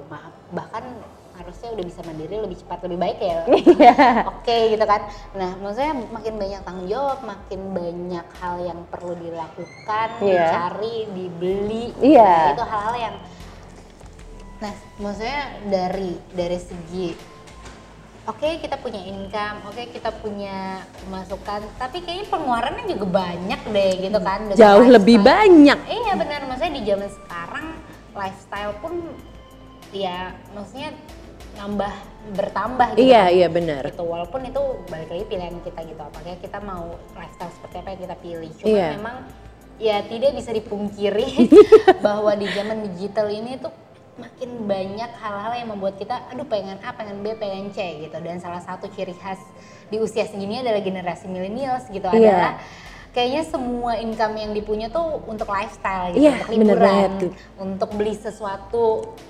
bahkan 0.49 0.83
harusnya 1.33 1.69
udah 1.71 1.83
bisa 1.83 1.99
mandiri 2.01 2.35
lebih 2.37 2.57
cepat 2.57 2.79
lebih 2.83 2.99
baik 2.99 3.17
ya 3.17 3.39
Iya. 3.73 3.95
oke 4.29 4.57
gitu 4.69 4.85
kan 4.85 5.01
nah 5.33 5.51
maksudnya 5.57 5.93
makin 6.07 6.33
banyak 6.35 6.61
tanggung 6.61 6.87
jawab 6.87 7.19
makin 7.21 7.61
banyak 7.71 8.25
hal 8.37 8.55
yang 8.61 8.79
perlu 8.87 9.13
dilakukan 9.15 10.07
Iya. 10.19 10.45
dicari 10.45 10.95
dibeli 11.09 11.85
Iya. 11.99 12.21
Nah, 12.23 12.53
itu 12.53 12.65
hal-hal 12.65 12.95
yang 12.97 13.15
nah 14.59 14.73
maksudnya 14.95 15.41
dari 15.67 16.11
dari 16.31 16.55
segi 16.55 17.11
oke 18.23 18.63
kita 18.63 18.79
punya 18.79 19.01
income 19.03 19.67
oke 19.67 19.83
kita 19.91 20.09
punya 20.15 20.79
pemasukan 21.03 21.67
tapi 21.75 21.99
kayaknya 21.99 22.31
pengeluarannya 22.31 22.85
juga 22.87 23.05
banyak 23.19 23.61
deh 23.67 23.91
gitu 23.99 24.19
kan 24.19 24.39
dengan 24.47 24.55
Jauh 24.55 24.87
lebih 24.87 25.19
lifestyle. 25.19 25.27
banyak. 25.27 25.79
Iya 25.83 26.13
benar, 26.15 26.39
maksudnya 26.47 26.73
di 26.73 26.83
zaman 26.85 27.09
sekarang 27.11 27.65
lifestyle 28.13 28.73
pun 28.79 28.93
ya 29.91 30.19
maksudnya 30.53 30.95
nambah 31.53 31.93
bertambah 32.33 32.87
gitu. 32.95 33.03
Iya, 33.11 33.23
kan. 33.27 33.35
iya 33.35 33.47
benar. 33.47 33.83
Gitu, 33.91 34.03
walaupun 34.03 34.41
itu 34.47 34.61
balik 34.87 35.09
lagi 35.11 35.25
pilihan 35.27 35.55
kita 35.61 35.79
gitu, 35.83 36.01
apakah 36.01 36.35
kita 36.39 36.57
mau 36.63 36.95
lifestyle 37.13 37.51
seperti 37.51 37.75
apa 37.79 37.87
yang 37.93 38.01
kita 38.01 38.15
pilih. 38.17 38.51
Cuma 38.57 38.69
Iya. 38.71 38.87
memang 38.95 39.15
ya 39.81 39.97
tidak 40.05 40.31
bisa 40.37 40.49
dipungkiri 40.49 41.27
bahwa 42.05 42.31
di 42.33 42.47
zaman 42.47 42.87
digital 42.87 43.27
ini 43.27 43.59
tuh 43.59 43.73
makin 44.13 44.69
banyak 44.69 45.11
hal-hal 45.17 45.53
yang 45.57 45.69
membuat 45.73 45.97
kita 45.97 46.29
aduh 46.29 46.45
pengen 46.45 46.77
A, 46.79 46.93
pengen 46.93 47.25
B, 47.25 47.33
pengen 47.35 47.73
C 47.73 48.07
gitu. 48.07 48.17
Dan 48.21 48.37
salah 48.39 48.61
satu 48.61 48.85
ciri 48.87 49.13
khas 49.13 49.41
di 49.89 49.97
usia 49.97 50.25
segini 50.25 50.61
adalah 50.61 50.81
generasi 50.81 51.25
millennials 51.27 51.89
gitu 51.89 52.05
Iya. 52.07 52.17
adalah 52.17 52.53
kayaknya 53.13 53.45
semua 53.45 53.93
income 54.01 54.35
yang 54.35 54.51
dipunya 54.51 54.89
tuh 54.89 55.21
untuk 55.29 55.45
lifestyle 55.45 56.09
gitu, 56.11 56.25
Iya, 56.25 56.33
untuk 56.33 56.49
bener 56.49 56.77
liburan, 56.81 57.09
tuh. 57.21 57.31
untuk 57.61 57.89
beli 57.93 58.13
sesuatu 58.17 58.85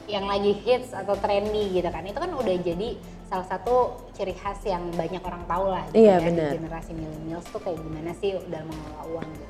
yang 0.07 0.23
lagi 0.23 0.55
hits 0.55 0.95
atau 0.95 1.19
trendy 1.19 1.75
gitu 1.75 1.91
kan. 1.91 2.01
Itu 2.07 2.17
kan 2.23 2.31
udah 2.31 2.55
jadi 2.63 2.95
salah 3.27 3.43
satu 3.43 3.75
ciri 4.15 4.31
khas 4.33 4.63
yang 4.63 4.87
banyak 4.95 5.19
orang 5.19 5.43
tahu 5.43 5.65
lah 5.67 5.83
gitu 5.91 5.99
Iya, 5.99 6.15
ya, 6.15 6.15
di 6.15 6.25
bener. 6.31 6.51
generasi 6.55 6.91
millennials 6.95 7.45
tuh 7.51 7.59
kayak 7.59 7.77
gimana 7.77 8.11
sih 8.15 8.39
dalam 8.47 8.71
mengelola 8.71 9.03
uang 9.19 9.27
gitu. 9.35 9.47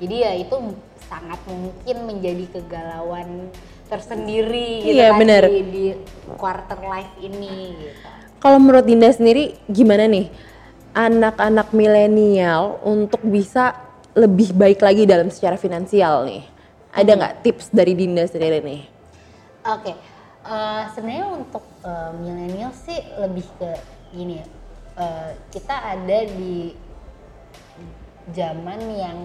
Jadi 0.00 0.14
ya 0.16 0.32
itu 0.32 0.56
sangat 1.04 1.40
mungkin 1.44 1.96
menjadi 2.08 2.44
kegalauan 2.56 3.52
tersendiri 3.92 4.88
gitu 4.88 4.96
Iya, 4.96 5.12
kan 5.12 5.20
bener. 5.20 5.42
di, 5.52 5.60
di 5.68 5.84
quarter 6.40 6.80
life 6.80 7.12
ini 7.20 7.76
gitu. 7.76 8.08
Kalau 8.40 8.56
menurut 8.56 8.88
Dinda 8.88 9.12
sendiri 9.12 9.60
gimana 9.68 10.08
nih 10.08 10.32
anak-anak 10.94 11.70
milenial 11.70 12.82
untuk 12.82 13.22
bisa 13.22 13.76
lebih 14.18 14.50
baik 14.52 14.82
lagi 14.82 15.06
dalam 15.06 15.30
secara 15.30 15.54
finansial 15.54 16.26
nih? 16.26 16.42
Ada 16.90 17.14
nggak 17.14 17.34
tips 17.46 17.70
dari 17.70 17.94
Dinda 17.94 18.26
sendiri 18.26 18.58
nih? 18.58 18.82
Oke, 19.70 19.94
eh, 20.42 20.82
sebenarnya 20.94 21.26
untuk 21.30 21.62
eh, 21.86 22.10
milenial 22.18 22.74
sih 22.74 22.98
lebih 23.18 23.46
ke 23.58 23.70
gini 24.10 24.42
ya. 24.42 24.46
Eh, 24.98 25.30
kita 25.54 25.76
ada 25.94 26.18
di 26.26 26.74
zaman 28.34 28.80
yang 28.90 29.18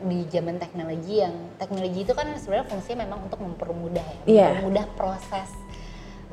di 0.00 0.24
zaman 0.32 0.56
teknologi 0.56 1.20
yang 1.20 1.32
teknologi 1.60 2.08
itu 2.08 2.12
kan 2.16 2.32
sebenarnya 2.40 2.72
fungsinya 2.72 3.04
memang 3.04 3.20
untuk 3.28 3.40
mempermudah 3.44 4.00
ya, 4.04 4.20
Iya. 4.24 4.46
mempermudah 4.56 4.86
proses 4.96 5.48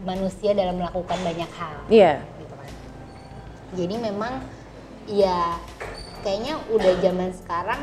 manusia 0.08 0.56
dalam 0.56 0.80
melakukan 0.80 1.20
banyak 1.20 1.52
hal. 1.52 1.78
Iya. 1.92 2.14
Gitu 2.40 2.54
kan. 2.56 2.70
Jadi 3.76 3.96
memang 4.00 4.34
ya 5.08 5.56
kayaknya 6.22 6.60
udah 6.70 6.94
zaman 7.00 7.30
sekarang 7.34 7.82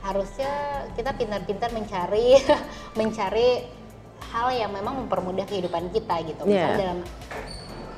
harusnya 0.00 0.50
kita 0.96 1.14
pintar-pintar 1.14 1.70
mencari 1.70 2.40
mencari 3.00 3.48
hal 4.30 4.48
yang 4.54 4.70
memang 4.70 5.06
mempermudah 5.06 5.46
kehidupan 5.46 5.90
kita 5.90 6.22
gitu. 6.26 6.42
Misalnya 6.46 6.70
Iya. 6.70 6.78
dalam 6.78 6.98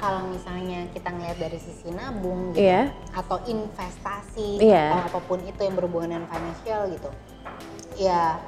kalau 0.02 0.20
misalnya 0.26 0.90
kita 0.90 1.14
ngeliat 1.14 1.38
dari 1.38 1.58
sisi 1.62 1.88
nabung 1.94 2.50
gitu, 2.52 2.66
Iya. 2.66 2.90
atau 3.14 3.38
investasi 3.46 4.58
Iya. 4.58 4.98
atau 4.98 5.14
apa 5.14 5.20
pun 5.22 5.38
itu 5.46 5.60
yang 5.62 5.76
berhubungan 5.78 6.08
dengan 6.18 6.26
financial 6.26 6.80
gitu. 6.90 7.08
Ya 7.96 8.40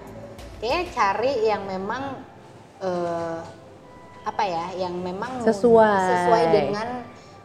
kayak 0.59 0.90
cari 0.93 1.47
yang 1.47 1.62
memang 1.64 2.21
eh, 2.83 3.38
apa 4.25 4.43
ya 4.43 4.64
yang 4.81 4.99
memang 4.99 5.45
Sesuai. 5.45 6.09
sesuai 6.11 6.45
dengan 6.51 6.88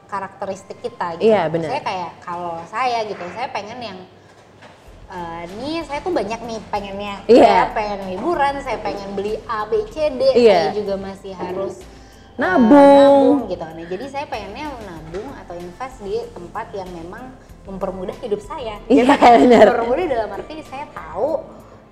karakteristik 0.09 0.81
kita 0.81 1.15
gitu. 1.21 1.29
Iya, 1.29 1.45
benar. 1.47 1.69
Saya 1.69 1.83
kayak 1.85 2.11
kalau 2.19 2.53
saya 2.65 2.99
gitu, 3.05 3.23
saya 3.31 3.47
pengen 3.53 3.79
yang 3.79 3.99
eh, 5.09 5.43
nih 5.57 5.85
saya 5.85 5.99
tuh 6.01 6.13
banyak 6.13 6.39
nih 6.43 6.59
pengennya. 6.67 7.15
Iya. 7.29 7.45
Saya 7.45 7.65
pengen 7.77 7.99
liburan, 8.09 8.53
saya 8.61 8.77
pengen 8.81 9.09
beli 9.13 9.37
A, 9.45 9.69
B, 9.69 9.85
C, 9.89 10.09
D. 10.11 10.21
Iya. 10.35 10.69
Saya 10.69 10.75
juga 10.75 10.95
masih 10.97 11.33
harus 11.33 11.81
eh, 11.81 11.97
Nabung. 12.39 13.39
nabung 13.41 13.51
gitu. 13.51 13.63
Nah, 13.63 13.85
jadi 13.85 14.05
saya 14.07 14.25
pengennya 14.25 14.65
menabung 14.73 15.27
atau 15.37 15.53
invest 15.53 15.97
di 16.01 16.15
tempat 16.31 16.71
yang 16.73 16.89
memang 16.89 17.23
mempermudah 17.67 18.15
hidup 18.23 18.41
saya. 18.41 18.81
Iya, 18.89 19.03
Gitu 19.05 19.13
kan? 19.13 19.37
benar. 19.45 19.65
Mempermudah 19.69 20.05
dalam 20.07 20.29
arti 20.33 20.55
saya 20.65 20.85
tahu 20.89 21.43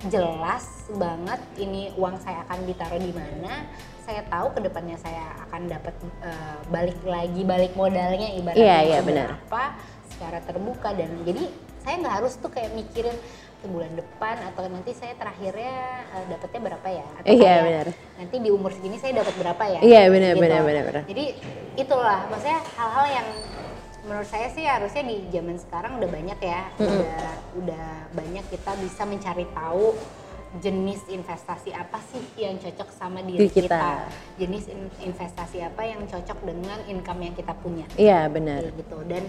jelas 0.04 0.64
banget 0.88 1.40
ini 1.58 1.90
uang 1.94 2.14
saya 2.18 2.46
akan 2.46 2.58
ditaruh 2.64 2.98
di 2.98 3.10
mana. 3.10 3.66
Saya 4.06 4.22
tahu 4.24 4.54
ke 4.54 4.60
depannya 4.62 4.96
saya 4.96 5.20
akan 5.44 5.68
dapat 5.68 5.94
eh, 6.22 6.56
balik 6.68 6.96
lagi 7.02 7.42
balik 7.42 7.72
modalnya 7.74 8.30
ibaratnya 8.32 8.62
Iya, 8.62 8.76
iya, 8.80 8.98
itu 8.98 9.06
benar. 9.06 9.28
berapa 9.36 9.64
secara 10.08 10.38
terbuka 10.40 10.88
dan 10.94 11.10
jadi 11.22 11.44
saya 11.78 11.94
nggak 11.98 12.14
harus 12.16 12.32
tuh 12.36 12.48
kayak 12.48 12.72
mikirin 12.72 13.12
ke 13.58 13.66
bulan 13.66 13.90
depan 13.92 14.38
atau 14.44 14.64
nanti 14.64 14.94
saya 14.94 15.12
terakhirnya 15.12 15.74
eh, 16.08 16.24
dapatnya 16.26 16.60
berapa 16.62 16.88
ya 16.88 17.06
atau 17.16 17.26
kayak 17.28 17.60
benar. 17.60 17.86
nanti 18.16 18.36
di 18.38 18.48
umur 18.48 18.70
segini 18.70 18.96
saya 18.96 19.12
dapat 19.18 19.34
berapa 19.36 19.64
ya 19.66 19.80
Iya, 19.82 20.02
benar, 20.08 20.32
Gitu. 20.32 20.42
benar, 20.42 20.60
benar, 20.62 20.82
benar. 20.86 21.02
jadi 21.04 21.24
itulah 21.76 22.20
maksudnya 22.26 22.60
hal-hal 22.78 23.06
yang 23.12 23.28
menurut 24.04 24.26
saya 24.26 24.48
sih 24.48 24.62
harusnya 24.62 25.02
di 25.02 25.26
zaman 25.28 25.56
sekarang 25.56 25.98
udah 25.98 26.06
banyak 26.08 26.38
ya 26.38 26.62
udah 26.76 27.22
udah 27.56 27.88
banyak 28.12 28.44
kita 28.46 28.72
bisa 28.78 29.02
mencari 29.02 29.44
tahu 29.50 29.96
jenis 30.56 31.04
investasi 31.06 31.76
apa 31.76 32.00
sih 32.08 32.22
yang 32.36 32.56
cocok 32.56 32.88
sama 32.90 33.20
diri 33.20 33.46
kita. 33.46 33.68
kita. 33.68 33.88
jenis 34.38 34.64
in- 34.66 34.94
investasi 35.04 35.60
apa 35.60 35.84
yang 35.84 36.00
cocok 36.04 36.38
dengan 36.40 36.78
income 36.86 37.20
yang 37.20 37.34
kita 37.34 37.52
punya 37.54 37.84
Iya 37.94 38.28
benar. 38.28 38.64
Gitu 38.70 38.98
dan 39.04 39.28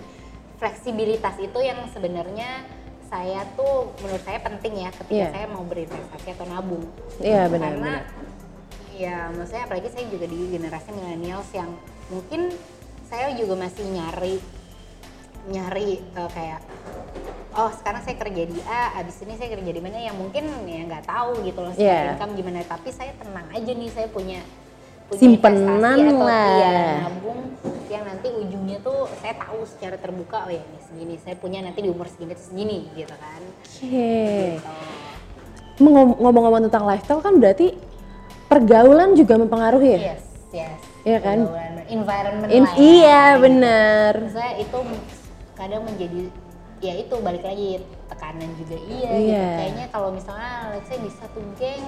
fleksibilitas 0.55 1.35
itu 1.37 1.59
yang 1.59 1.83
sebenarnya 1.89 2.63
saya 3.09 3.41
tuh 3.57 3.91
menurut 3.99 4.21
saya 4.21 4.39
penting 4.39 4.79
ya 4.79 4.89
ketika 4.93 5.11
Iya. 5.17 5.29
saya 5.33 5.47
mau 5.49 5.65
berinvestasi 5.65 6.27
atau 6.29 6.45
nabung 6.45 6.85
Iya 7.19 7.49
benar 7.49 7.67
karena 7.73 7.93
benar. 7.99 8.95
ya 8.95 9.17
maksudnya 9.33 9.63
apalagi 9.65 9.89
saya 9.89 10.05
juga 10.07 10.23
di 10.23 10.39
generasi 10.47 10.89
millennials 10.93 11.49
yang 11.51 11.71
mungkin 12.07 12.53
saya 13.09 13.33
juga 13.33 13.57
masih 13.57 13.81
nyari 13.89 14.37
nyari 15.45 16.03
eh, 16.03 16.29
kayak 16.29 16.59
oh 17.51 17.71
sekarang 17.73 18.01
saya 18.01 18.15
kerja 18.15 18.43
di 18.45 18.59
A, 18.63 18.99
abis 18.99 19.21
ini 19.21 19.33
saya 19.33 19.49
kerja 19.51 19.69
di 19.69 19.79
mana 19.79 19.97
yang 19.97 20.13
mungkin 20.13 20.43
ya 20.63 20.81
nggak 20.85 21.05
tahu 21.05 21.39
gitu 21.41 21.59
loh 21.59 21.73
Iya. 21.73 22.13
income 22.13 22.35
gimana 22.35 22.59
tapi 22.63 22.89
saya 22.89 23.15
tenang 23.15 23.47
aja 23.49 23.71
nih 23.71 23.89
saya 23.89 24.07
punya 24.07 24.39
punya 25.05 25.19
Simpenan 25.19 25.81
atau 25.81 26.21
lah. 26.21 26.49
iya, 26.55 26.79
nabung 27.01 27.39
yang 27.89 28.05
nanti 28.05 28.29
ujungnya 28.29 28.77
tuh 28.79 29.09
saya 29.15 29.33
tahu 29.35 29.65
secara 29.65 29.97
terbuka 29.97 30.45
oh 30.45 30.51
ya 30.51 30.61
ini 30.61 30.79
segini 30.79 31.15
saya 31.17 31.33
punya 31.33 31.59
nanti 31.59 31.79
di 31.79 31.89
umur 31.89 32.05
segini 32.05 32.37
segini 32.37 32.77
gitu 32.93 33.09
kan 33.11 33.41
Oke. 33.41 33.89
gitu. 34.53 34.69
Ngom- 35.81 36.13
Ngomong-ngomong 36.15 36.61
tentang 36.63 36.85
lifestyle 36.85 37.19
kan 37.19 37.33
berarti 37.35 37.73
pergaulan 38.45 39.13
juga 39.13 39.33
mempengaruhi 39.35 39.89
ya? 39.89 39.99
yes 40.13 40.23
yes 40.51 40.79
Iya 41.01 41.19
kan? 41.19 41.37
Pergaulan, 41.41 41.73
environment 41.89 42.49
In- 42.51 42.67
ya. 42.67 42.75
iya 42.77 43.23
benar. 43.35 44.13
saya 44.29 44.53
itu 44.59 44.77
kadang 45.59 45.83
menjadi 45.83 46.31
ya 46.79 46.95
itu 46.95 47.11
balik 47.19 47.43
lagi 47.43 47.83
tekanan 48.07 48.49
juga 48.55 48.79
iya, 48.79 49.11
Iya. 49.11 49.19
gitu 49.19 49.47
kayaknya 49.59 49.85
kalau 49.91 50.09
misalnya 50.09 50.51
let's 50.71 50.87
say 50.87 50.95
di 50.95 51.11
satu 51.11 51.39
geng 51.55 51.83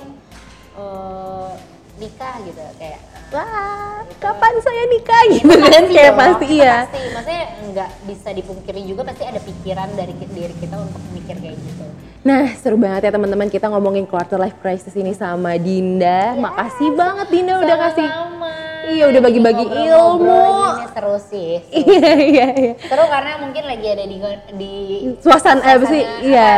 eh, 0.76 1.52
nikah 1.96 2.36
gitu 2.44 2.60
kayak 2.76 3.00
eh, 3.00 3.32
Wah, 3.32 4.04
kapan 4.20 4.54
saya 4.60 4.84
nikah 4.88 5.22
gitu 5.32 5.48
kan? 5.48 5.72
pasti 5.72 5.94
Kayak 5.96 6.12
dong, 6.12 6.20
pasti 6.20 6.46
itu 6.46 6.56
iya. 6.60 6.74
pasti 6.84 7.00
maksudnya 7.10 7.44
nggak 7.72 7.90
bisa 8.04 8.30
dipungkiri 8.34 8.82
juga 8.84 9.02
pasti 9.08 9.24
ada 9.24 9.40
pikiran 9.40 9.90
dari 9.96 10.14
diri 10.20 10.56
kita 10.58 10.76
untuk 10.76 11.02
mikir 11.16 11.36
kayak 11.40 11.56
gitu 11.56 11.86
Nah, 12.22 12.54
seru 12.54 12.78
banget 12.78 13.10
ya 13.10 13.18
teman-teman 13.18 13.50
kita 13.50 13.66
ngomongin 13.66 14.06
quarter 14.06 14.38
life 14.38 14.54
crisis 14.62 14.94
ini 14.94 15.10
sama 15.18 15.58
Dinda. 15.58 16.38
Makasih 16.38 16.94
banget 16.94 17.28
Dinda 17.34 17.58
udah 17.58 17.78
kasih 17.90 18.06
Sama-sama. 18.06 18.54
Iya, 18.94 19.04
udah 19.10 19.22
bagi-bagi 19.26 19.66
ilmu. 19.66 20.46
ini 20.78 20.88
seru 20.94 21.16
sih 21.18 21.52
seru. 21.66 21.82
Iya, 21.82 22.12
iya, 22.22 22.48
iya. 22.54 22.74
seru 22.78 23.06
karena 23.10 23.42
mungkin 23.42 23.64
lagi 23.66 23.88
ada 23.90 24.06
di 24.06 24.18
di 24.54 24.74
Suasana 25.18 25.62
apa 25.66 25.86
sih? 25.90 26.02
suasana, 26.06 26.22
Iya. 26.22 26.52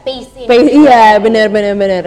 pace 0.00 0.30
ini 0.40 0.46
Pace, 0.48 0.70
iya, 0.72 1.02
benar 1.20 1.46
benar 1.52 1.74
benar. 1.76 2.04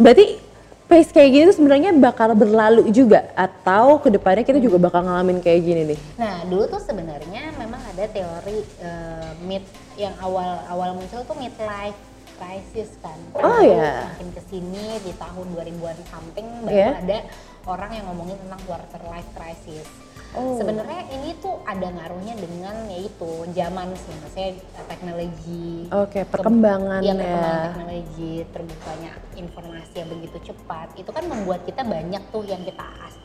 Berarti 0.00 0.40
pace 0.88 1.12
kayak 1.12 1.28
gini 1.28 1.44
tuh 1.52 1.56
sebenarnya 1.60 1.92
bakal 1.92 2.32
berlalu 2.32 2.88
juga 2.88 3.28
atau 3.36 4.00
ke 4.00 4.08
depannya 4.08 4.40
kita 4.40 4.56
juga 4.56 4.80
bakal 4.80 5.04
ngalamin 5.04 5.44
kayak 5.44 5.60
gini 5.60 5.82
nih? 5.84 5.98
Nah, 6.16 6.48
dulu 6.48 6.64
tuh 6.64 6.80
sebenarnya 6.80 7.52
memang 7.60 7.80
ada 7.92 8.08
teori 8.08 8.64
eh, 8.80 9.30
mid 9.44 9.64
yang 10.00 10.16
awal-awal 10.16 10.96
muncul 10.96 11.20
tuh 11.28 11.36
midlife 11.36 11.96
crisis 12.38 12.90
kan. 12.98 13.18
Oh, 13.34 13.42
Lalu 13.58 13.74
ya. 13.74 13.92
Makin 14.08 14.28
ke 14.30 14.42
sini 14.46 14.84
di 14.98 15.12
tahun 15.12 15.46
2000-an 15.50 15.98
something 16.06 16.46
baru 16.62 16.72
Iya. 16.72 16.88
ada 16.96 17.18
orang 17.66 17.90
yang 17.92 18.04
ngomongin 18.06 18.38
tentang 18.38 18.62
quarter 18.64 19.02
life 19.04 19.30
crisis. 19.34 19.86
Oh. 20.30 20.54
Sebenarnya 20.54 21.08
ini 21.10 21.34
tuh 21.38 21.56
ada 21.64 21.88
ngaruhnya 21.88 22.36
dengan 22.36 22.84
yaitu 22.86 23.28
zaman 23.48 23.88
sih, 23.96 24.12
maksudnya 24.14 24.50
teknologi. 24.86 25.88
Oke, 25.88 26.20
Ke- 26.20 26.28
perkembangan 26.28 27.00
Iya, 27.00 27.08
ya. 27.08 27.16
perkembangan 27.16 27.60
teknologi, 27.66 28.32
terbukanya 28.46 29.10
informasi 29.34 29.94
yang 29.96 30.10
begitu 30.10 30.38
cepat, 30.44 30.88
itu 30.94 31.08
kan 31.08 31.24
membuat 31.24 31.64
kita 31.64 31.80
banyak 31.80 32.22
tuh 32.28 32.44
yang 32.44 32.60
kita 32.60 32.84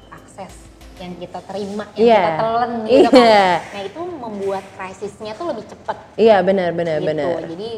akses, 0.09 0.53
yang 0.95 1.11
kita 1.17 1.43
terima, 1.43 1.83
yang 1.93 2.07
Iya. 2.07 2.15
kita 2.15 2.31
telan 2.39 2.71
gitu 2.87 3.09
kan. 3.09 3.19
Iya. 3.19 3.47
Nah 3.67 3.81
itu 3.83 4.01
membuat 4.07 4.63
krisisnya 4.73 5.31
tuh 5.33 5.45
lebih 5.51 5.65
cepat 5.67 5.97
Iya, 6.15 6.37
benar 6.39 6.71
benar 6.71 6.97
gitu. 6.97 7.07
benar. 7.09 7.35
Jadi 7.43 7.71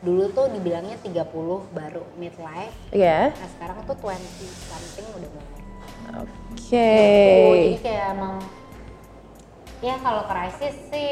dulu 0.00 0.24
tuh 0.30 0.48
dibilangnya 0.48 0.96
30 0.98 1.28
baru 1.70 2.02
midlife, 2.14 2.72
Iya. 2.88 3.30
nah 3.30 3.48
sekarang 3.50 3.78
tuh 3.84 3.96
20 3.96 4.16
something 4.66 5.06
udah 5.12 5.30
mulai. 5.30 5.60
Oke. 6.18 6.56
Gitu. 6.56 7.52
Jadi 7.52 7.78
kayak 7.80 8.06
emang 8.10 8.36
ya 9.78 9.94
kalau 9.98 10.22
krisis 10.24 10.76
sih 10.88 11.10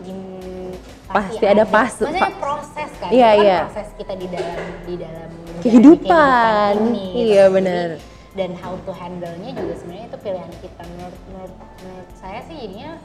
gim- 0.00 0.78
Pasti 1.04 1.44
ada 1.44 1.64
pas- 1.66 1.92
Maksudnya 1.92 2.30
proses 2.40 2.90
kan, 2.96 3.10
Iya, 3.12 3.28
kan 3.28 3.44
iya. 3.44 3.58
proses 3.66 3.88
kita 3.92 4.14
di 4.16 4.26
dalam 4.26 4.58
di 4.82 4.94
dalam 4.96 5.28
menjalani 5.28 5.60
Kehidupan. 5.60 6.72
ini, 6.80 7.04
gitu. 7.04 7.18
Iya, 7.20 7.44
Jadi, 7.44 7.54
benar. 7.54 7.88
dan 8.32 8.50
how 8.56 8.74
to 8.80 8.92
handle-nya 8.92 9.50
juga 9.52 9.74
sebenarnya 9.76 10.06
itu 10.08 10.18
pilihan 10.18 10.52
kita 10.56 10.82
menurut, 10.88 11.18
menurut, 11.28 11.54
menurut 11.82 12.10
saya 12.16 12.40
sih 12.42 12.56
jadinya 12.56 12.96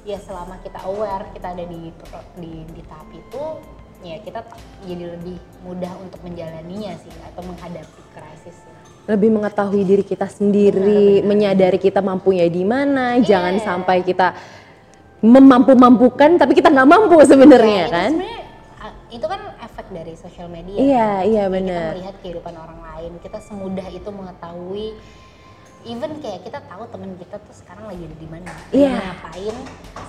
ya 0.00 0.16
selama 0.16 0.56
kita 0.64 0.80
aware 0.80 1.28
kita 1.30 1.52
ada 1.52 1.64
di 1.66 1.92
di, 2.34 2.52
di 2.64 2.82
tahap 2.88 3.10
itu 3.12 3.44
ya 4.00 4.16
kita 4.18 4.40
jadi 4.84 5.04
lebih 5.14 5.36
mudah 5.60 5.92
untuk 6.00 6.20
menjalaninya 6.24 6.96
sih 6.98 7.12
atau 7.22 7.42
menghadapi 7.44 8.00
krisis 8.12 8.56
ya. 8.64 8.74
Lebih 9.10 9.30
mengetahui 9.32 9.82
diri 9.82 10.04
kita 10.04 10.28
sendiri, 10.28 10.78
Benar, 10.80 11.20
benar. 11.20 11.28
menyadari 11.28 11.78
kita 11.78 12.00
mampunya 12.00 12.46
di 12.46 12.62
mana, 12.62 13.18
Iya. 13.18 13.26
jangan 13.26 13.54
sampai 13.58 14.00
kita 14.00 14.32
memampu-mampukan 15.20 16.40
tapi 16.40 16.56
kita 16.56 16.72
nggak 16.72 16.88
mampu 16.88 17.16
sebenarnya 17.22 17.68
Ya, 17.76 17.84
itu 17.84 17.92
kan? 17.92 18.10
sebenarnya, 18.16 18.40
ah, 18.80 18.92
itu 19.12 19.26
kan 19.28 19.40
efek 19.60 19.86
dari 19.92 20.14
sosial 20.16 20.48
media. 20.48 20.78
Iya, 20.80 21.08
kan? 21.18 21.28
iya, 21.28 21.44
benar. 21.46 21.82
Kita 21.92 21.96
melihat 21.96 22.16
kehidupan 22.24 22.54
orang 22.56 22.80
lain, 22.80 23.12
kita 23.20 23.38
semudah 23.40 23.86
itu 23.90 24.08
mengetahui. 24.08 24.88
Even 25.80 26.12
kayak 26.20 26.44
kita 26.44 26.60
tahu 26.60 26.84
teman 26.92 27.16
kita 27.16 27.40
tuh 27.40 27.54
sekarang 27.56 27.88
lagi 27.88 28.04
ada 28.04 28.16
di 28.16 28.28
mana, 28.28 28.52
Iya. 28.68 28.92
ngapain, 29.00 29.56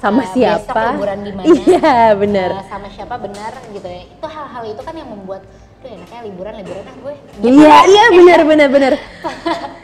Sama 0.03 0.19
besok 0.21 0.36
siapa? 0.36 0.84
liburan 0.91 1.19
di 1.23 1.31
mana, 1.31 1.47
Iya, 1.63 1.95
benar. 2.13 2.49
eh, 2.60 2.65
sama 2.67 2.88
siapa 2.91 3.15
benar 3.15 3.53
gitu 3.71 3.88
ya. 3.88 4.01
Itu 4.03 4.25
hal-hal 4.27 4.63
itu 4.67 4.81
kan 4.84 4.93
yang 4.93 5.07
membuat, 5.07 5.41
tuh 5.79 5.88
enaknya 5.88 6.19
liburan 6.27 6.53
liburan 6.60 6.84
ah 6.84 6.95
gue. 6.99 7.13
Iya, 7.39 7.77
iya 7.88 8.03
benar 8.19 8.39
benar 8.43 8.67
benar. 8.67 8.93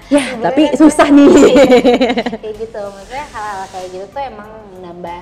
ya, 0.07 0.23
tapi 0.43 0.63
susah 0.75 1.07
nih. 1.07 1.31
kayak 2.43 2.55
gitu, 2.59 2.81
maksudnya 2.83 3.25
hal-hal 3.31 3.63
kayak 3.71 3.87
gitu 3.89 4.05
tuh 4.11 4.21
emang 4.21 4.49
menambah 4.75 5.21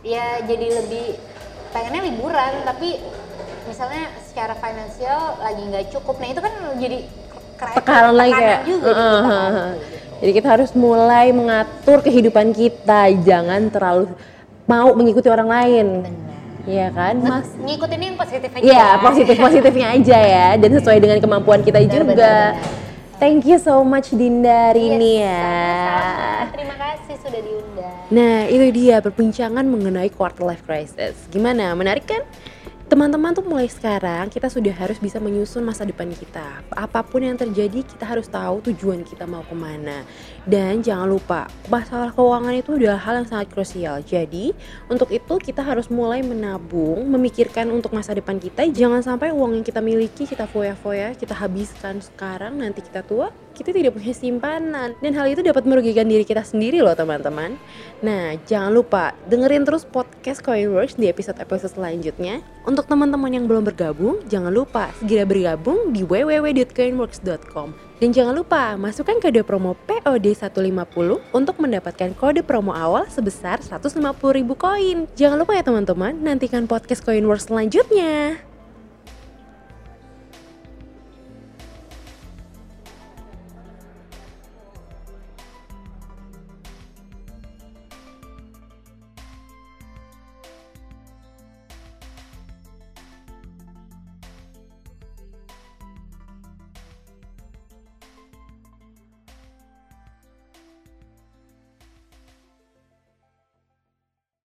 ya 0.00 0.40
jadi 0.46 0.66
lebih 0.80 1.18
pengennya 1.68 2.02
liburan 2.06 2.64
tapi 2.64 3.02
misalnya 3.66 4.08
secara 4.24 4.54
finansial 4.54 5.36
lagi 5.36 5.60
nggak 5.60 5.90
cukup 5.90 6.16
nah 6.16 6.28
itu 6.30 6.38
kan 6.38 6.54
jadi 6.78 6.98
Tekanan 7.58 8.14
lagi 8.14 8.32
kayak. 8.34 8.60
juga 8.64 8.86
uh, 8.86 8.94
kan. 8.94 9.02
uh, 9.02 9.50
uh. 9.50 9.70
Jadi 10.18 10.30
kita 10.34 10.48
harus 10.50 10.70
mulai 10.74 11.30
mengatur 11.30 12.02
kehidupan 12.02 12.50
kita, 12.50 13.06
jangan 13.22 13.70
terlalu 13.70 14.10
mau 14.64 14.90
mengikuti 14.92 15.26
orang 15.26 15.46
lain. 15.46 15.86
benar 16.02 16.26
Iya 16.68 16.92
kan, 16.92 17.14
Mas? 17.16 17.48
ngikutin 17.56 18.00
yang 18.02 18.16
positif 18.20 18.50
aja 18.52 18.60
Iya, 18.60 18.76
ya. 18.76 19.00
positif-positifnya 19.00 19.86
aja 19.88 20.18
ya 20.20 20.48
dan 20.60 20.70
sesuai 20.76 20.98
dengan 21.00 21.16
kemampuan 21.16 21.64
kita 21.64 21.80
Benar, 21.80 21.88
juga. 21.88 22.04
benar, 22.04 22.52
benar. 22.52 22.76
Thank 23.16 23.48
you 23.48 23.56
so 23.56 23.80
much 23.80 24.12
Dinda 24.12 24.70
hari 24.70 24.92
Yes, 24.94 25.24
ya. 25.24 25.42
sama-sama. 25.88 26.52
terima 26.52 26.76
kasih 26.76 27.14
sudah 27.18 27.40
diundang 27.40 27.96
Nah, 28.08 28.36
itu 28.46 28.66
dia 28.70 28.96
perbincangan 29.00 29.64
mengenai 29.64 30.08
quarter 30.08 30.44
life 30.44 30.60
crisis. 30.62 31.16
Gimana? 31.28 31.72
Menarik 31.72 32.04
kan? 32.04 32.20
Teman-teman 32.88 33.36
tuh 33.36 33.44
mulai 33.44 33.68
sekarang 33.68 34.32
kita 34.32 34.48
sudah 34.48 34.72
harus 34.72 34.96
bisa 34.96 35.20
menyusun 35.20 35.60
masa 35.60 35.84
depan 35.84 36.08
kita. 36.08 36.64
Apa 36.72 37.04
pun 37.04 37.20
yang 37.20 37.36
terjadi 37.36 37.84
kita 37.84 38.08
harus 38.08 38.32
tahu 38.32 38.64
tujuan 38.64 39.04
kita 39.04 39.28
mau 39.28 39.44
ke 39.44 39.52
mana. 39.52 40.08
Dan 40.48 40.80
jangan 40.80 41.12
lupa, 41.12 41.44
masalah 41.68 42.08
keuangan 42.08 42.56
itu 42.56 42.80
adalah 42.80 42.96
hal 42.96 43.20
yang 43.20 43.28
sangat 43.28 43.52
krusial. 43.52 44.00
Jadi, 44.00 44.56
untuk 44.88 45.12
itu 45.12 45.36
kita 45.36 45.60
harus 45.60 45.92
mulai 45.92 46.24
menabung, 46.24 47.04
memikirkan 47.04 47.68
untuk 47.68 47.92
masa 47.92 48.16
depan 48.16 48.40
kita. 48.40 48.64
Jangan 48.64 49.04
sampai 49.04 49.28
uang 49.28 49.60
yang 49.60 49.64
kita 49.64 49.84
miliki 49.84 50.24
kita 50.24 50.48
foya-foya, 50.48 51.12
kita 51.20 51.36
habiskan 51.36 52.00
sekarang, 52.00 52.64
nanti 52.64 52.80
kita 52.80 53.04
tua, 53.04 53.28
kita 53.52 53.76
tidak 53.76 54.00
punya 54.00 54.16
simpanan. 54.16 54.96
Dan 55.04 55.12
hal 55.12 55.28
itu 55.28 55.44
dapat 55.44 55.68
merugikan 55.68 56.08
diri 56.08 56.24
kita 56.24 56.40
sendiri 56.40 56.80
loh 56.80 56.96
teman-teman. 56.96 57.60
Nah, 58.00 58.40
jangan 58.48 58.72
lupa 58.72 59.12
dengerin 59.28 59.68
terus 59.68 59.84
podcast 59.84 60.40
Coinworks 60.40 60.96
di 60.96 61.12
episode-episode 61.12 61.76
selanjutnya. 61.76 62.40
Untuk 62.64 62.88
teman-teman 62.88 63.36
yang 63.36 63.44
belum 63.44 63.68
bergabung, 63.68 64.24
jangan 64.32 64.48
lupa 64.48 64.88
segera 64.96 65.28
bergabung 65.28 65.92
di 65.92 66.08
www.coinworks.com. 66.08 67.87
Dan 67.98 68.14
jangan 68.14 68.38
lupa 68.38 68.78
masukkan 68.78 69.18
kode 69.18 69.42
promo 69.42 69.74
POD150 69.90 71.34
untuk 71.34 71.58
mendapatkan 71.58 72.14
kode 72.14 72.46
promo 72.46 72.70
awal 72.70 73.10
sebesar 73.10 73.58
150.000 73.58 74.14
koin. 74.54 75.10
Jangan 75.18 75.36
lupa 75.42 75.58
ya 75.58 75.66
teman-teman, 75.66 76.14
nantikan 76.22 76.70
podcast 76.70 77.02
Coinworks 77.02 77.50
selanjutnya. 77.50 78.47